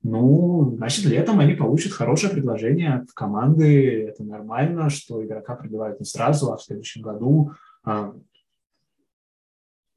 [0.03, 4.07] ну, значит, летом они получат хорошее предложение от команды.
[4.07, 7.51] Это нормально, что игрока продлевают не сразу, а в следующем году.
[7.83, 8.13] А,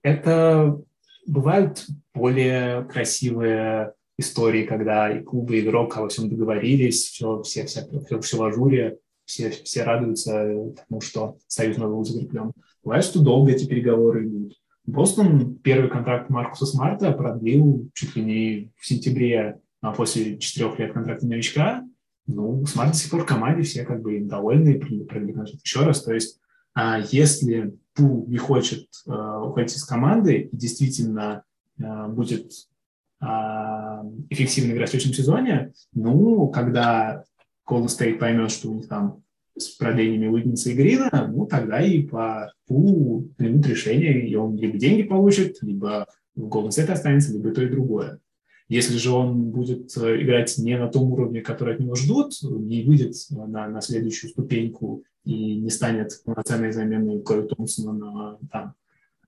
[0.02, 0.78] это
[1.27, 7.87] бывают более красивые истории, когда и клубы, и игрок обо всем договорились, все, все, все,
[8.07, 10.33] все, все в ажуре, все, все радуются
[10.89, 12.53] тому, что союз новый закреплен.
[12.83, 14.55] Бывает, что долго эти переговоры идут.
[14.87, 20.95] Бостон первый контракт Маркуса Смарта продлил чуть ли не в сентябре а после четырех лет
[20.95, 21.85] контракта новичка,
[22.27, 26.03] ну, Смарт до сих пор в команде, все как бы довольны, продлить еще раз.
[26.03, 26.41] То есть,
[26.75, 31.45] а если Пул не хочет а, уходить из команды и действительно
[31.81, 32.53] а, будет
[33.20, 37.25] а, эффективно играть в следующем сезоне, ну, когда
[37.68, 39.22] Golden State поймет, что у них там
[39.57, 44.77] с продлениями Уитнеса и Грина, ну, тогда и по Пулу примут решение, и он либо
[44.77, 48.18] деньги получит, либо в Golden State останется, либо то и другое.
[48.68, 52.83] Если же он будет э, играть не на том уровне, который от него ждут, не
[52.83, 58.75] выйдет на, на следующую ступеньку и не станет полноценной заменой Клэю Томпсона на, там,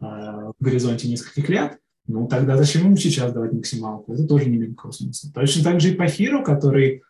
[0.01, 4.13] э, горизонте нескольких лет, ну тогда зачем ему сейчас давать максималку?
[4.13, 5.31] Это тоже не имеет смысла.
[5.35, 7.03] Точно так же и по Хиру, который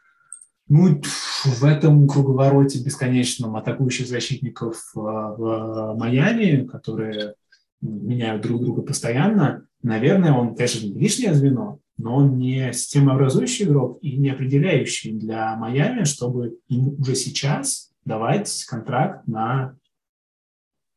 [0.69, 1.01] ну,
[1.45, 7.35] в этом круговороте бесконечном атакующих защитников э, в Майами, которые
[7.81, 13.99] меняют друг друга постоянно, наверное, он, конечно, не лишнее звено, но он не системообразующий игрок
[14.03, 19.77] и не определяющий для Майами, чтобы ему уже сейчас давать контракт на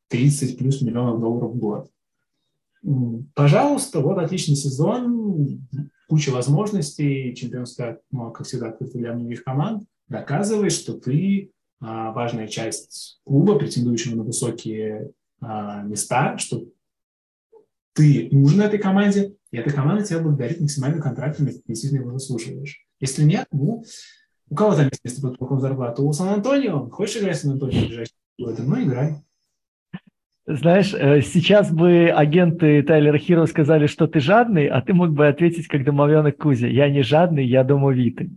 [0.08, 1.92] 30 плюс миллионов долларов в год.
[3.36, 5.68] Пожалуйста, вот отличный сезон,
[6.08, 11.52] куча возможностей, чемпионство, ну, как всегда, открыто для многих команд, доказывает, что ты
[11.82, 16.66] а, важная часть клуба, претендующего на высокие а, места, что
[17.94, 22.14] ты нужен этой команде, и эта команда тебя благодарит максимальным контрактом, если ты действительно его
[22.14, 22.86] заслуживаешь.
[23.00, 23.84] Если нет, ну,
[24.50, 26.02] у кого там есть место под потолком зарплаты?
[26.02, 26.90] У Сан-Антонио?
[26.90, 28.64] Хочешь играть в Сан-Антонио ближайшие годы?
[28.64, 29.16] Ну, играй.
[30.48, 35.28] Знаешь, э, сейчас бы агенты Тайлера Хиро сказали, что ты жадный, а ты мог бы
[35.28, 36.68] ответить, как домовенок Кузя.
[36.68, 38.32] Я не жадный, я домовитый.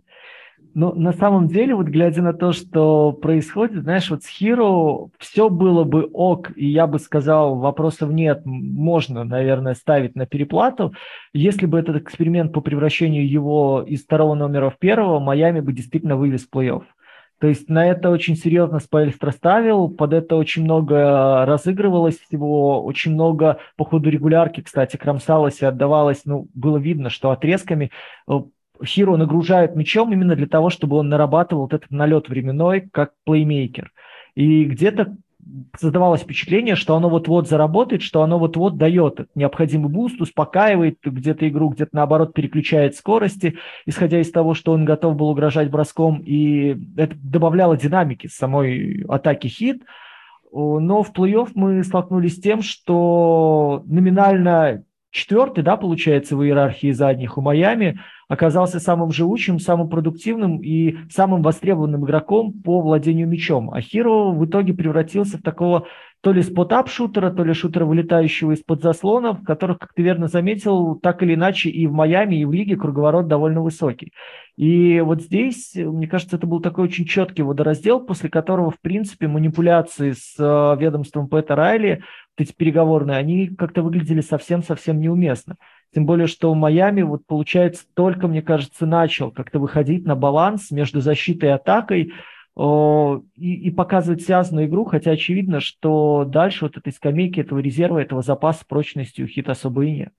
[0.75, 5.49] Ну, на самом деле, вот глядя на то, что происходит, знаешь, вот с Хиро все
[5.49, 10.93] было бы ок, и я бы сказал, вопросов нет, можно, наверное, ставить на переплату.
[11.31, 16.15] Если бы этот эксперимент по превращению его из второго номера в первого, Майами бы действительно
[16.15, 16.83] вывез плей-офф.
[17.39, 23.13] То есть на это очень серьезно Спольстра ставил, под это очень много разыгрывалось всего, очень
[23.13, 27.91] много по ходу регулярки, кстати, кромсалось и отдавалось, ну, было видно, что отрезками
[28.29, 28.33] э,
[28.85, 33.91] Хиро нагружают мячом именно для того, чтобы он нарабатывал вот этот налет временной, как плеймейкер.
[34.35, 35.15] И где-то
[35.77, 41.69] создавалось впечатление, что оно вот-вот заработает, что оно вот-вот дает необходимый буст, успокаивает где-то игру,
[41.69, 47.15] где-то наоборот переключает скорости, исходя из того, что он готов был угрожать броском, и это
[47.21, 49.83] добавляло динамики самой атаки хит.
[50.51, 54.83] Но в плей-офф мы столкнулись с тем, что номинально
[55.13, 57.99] четвертый, да, получается, в иерархии задних у Майами–
[58.33, 63.71] оказался самым живучим, самым продуктивным и самым востребованным игроком по владению мячом.
[63.71, 65.87] А Хиро в итоге превратился в такого
[66.21, 71.21] то ли спот-ап-шутера, то ли шутера, вылетающего из-под заслонов, которых, как ты верно заметил, так
[71.21, 74.13] или иначе и в Майами, и в лиге круговорот довольно высокий.
[74.55, 79.27] И вот здесь, мне кажется, это был такой очень четкий водораздел, после которого, в принципе,
[79.27, 82.03] манипуляции с э, ведомством Пэта Райли,
[82.37, 85.57] эти переговорные, они как-то выглядели совсем-совсем неуместно.
[85.93, 90.71] Тем более, что в Майами, вот получается, только, мне кажется, начал как-то выходить на баланс
[90.71, 92.13] между защитой и атакой
[92.55, 98.21] и, и показывать связанную игру, хотя очевидно, что дальше вот этой скамейки, этого резерва, этого
[98.21, 100.13] запаса прочности у хит особо и нет.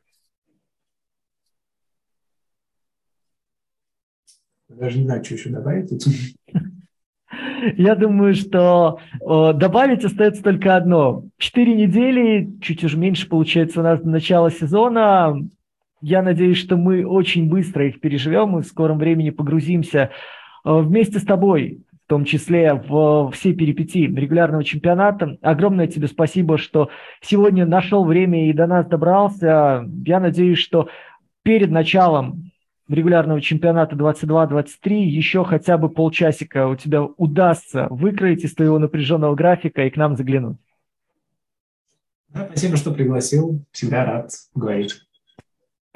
[4.69, 6.07] Даже не знаю, что еще добавить.
[7.77, 11.25] Я думаю, что э, добавить остается только одно.
[11.39, 15.37] Четыре недели, чуть уже меньше получается у нас до начала сезона.
[16.01, 20.11] Я надеюсь, что мы очень быстро их переживем и в скором времени погрузимся
[20.65, 25.39] э, вместе с тобой, в том числе в все перипетии регулярного чемпионата.
[25.41, 26.91] Огромное тебе спасибо, что
[27.23, 29.89] сегодня нашел время и до нас добрался.
[30.05, 30.89] Я надеюсь, что
[31.43, 32.51] перед началом
[32.89, 39.85] регулярного чемпионата 22-23 еще хотя бы полчасика у тебя удастся выкроить из твоего напряженного графика
[39.85, 40.59] и к нам заглянуть.
[42.29, 43.65] Да, спасибо, что пригласил.
[43.71, 45.01] Всегда рад говорить.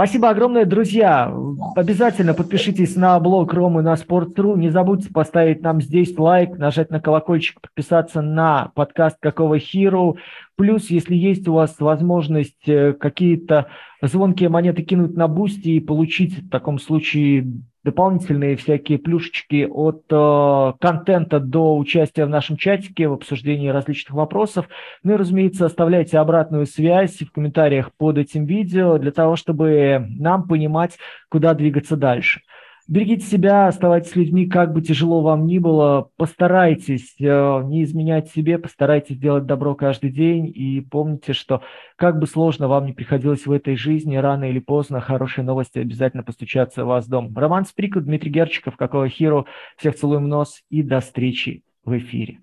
[0.01, 1.34] Спасибо огромное, друзья.
[1.74, 4.55] Обязательно подпишитесь на блог Ромы на Спорт.ру.
[4.55, 10.18] Не забудьте поставить нам здесь лайк, нажать на колокольчик, подписаться на подкаст «Какого Хиру».
[10.55, 13.70] Плюс, если есть у вас возможность э, какие-то
[14.01, 17.49] звонкие монеты кинуть на Boosty и получить в таком случае
[17.89, 24.68] дополнительные всякие плюшечки от э, контента до участия в нашем чатике в обсуждении различных вопросов.
[25.03, 30.47] Ну и, разумеется, оставляйте обратную связь в комментариях под этим видео для того, чтобы нам
[30.47, 30.99] понимать,
[31.30, 32.43] куда двигаться дальше.
[32.89, 36.11] Берегите себя, оставайтесь людьми, как бы тяжело вам ни было.
[36.16, 40.51] Постарайтесь э, не изменять себе, постарайтесь делать добро каждый день.
[40.55, 41.61] И помните, что
[41.97, 46.22] как бы сложно вам не приходилось в этой жизни, рано или поздно хорошие новости обязательно
[46.22, 47.36] постучатся в вас в дом.
[47.36, 49.47] Роман Сприков, Дмитрий Герчиков, Какого Хиру.
[49.76, 52.41] Всех целуем нос и до встречи в эфире.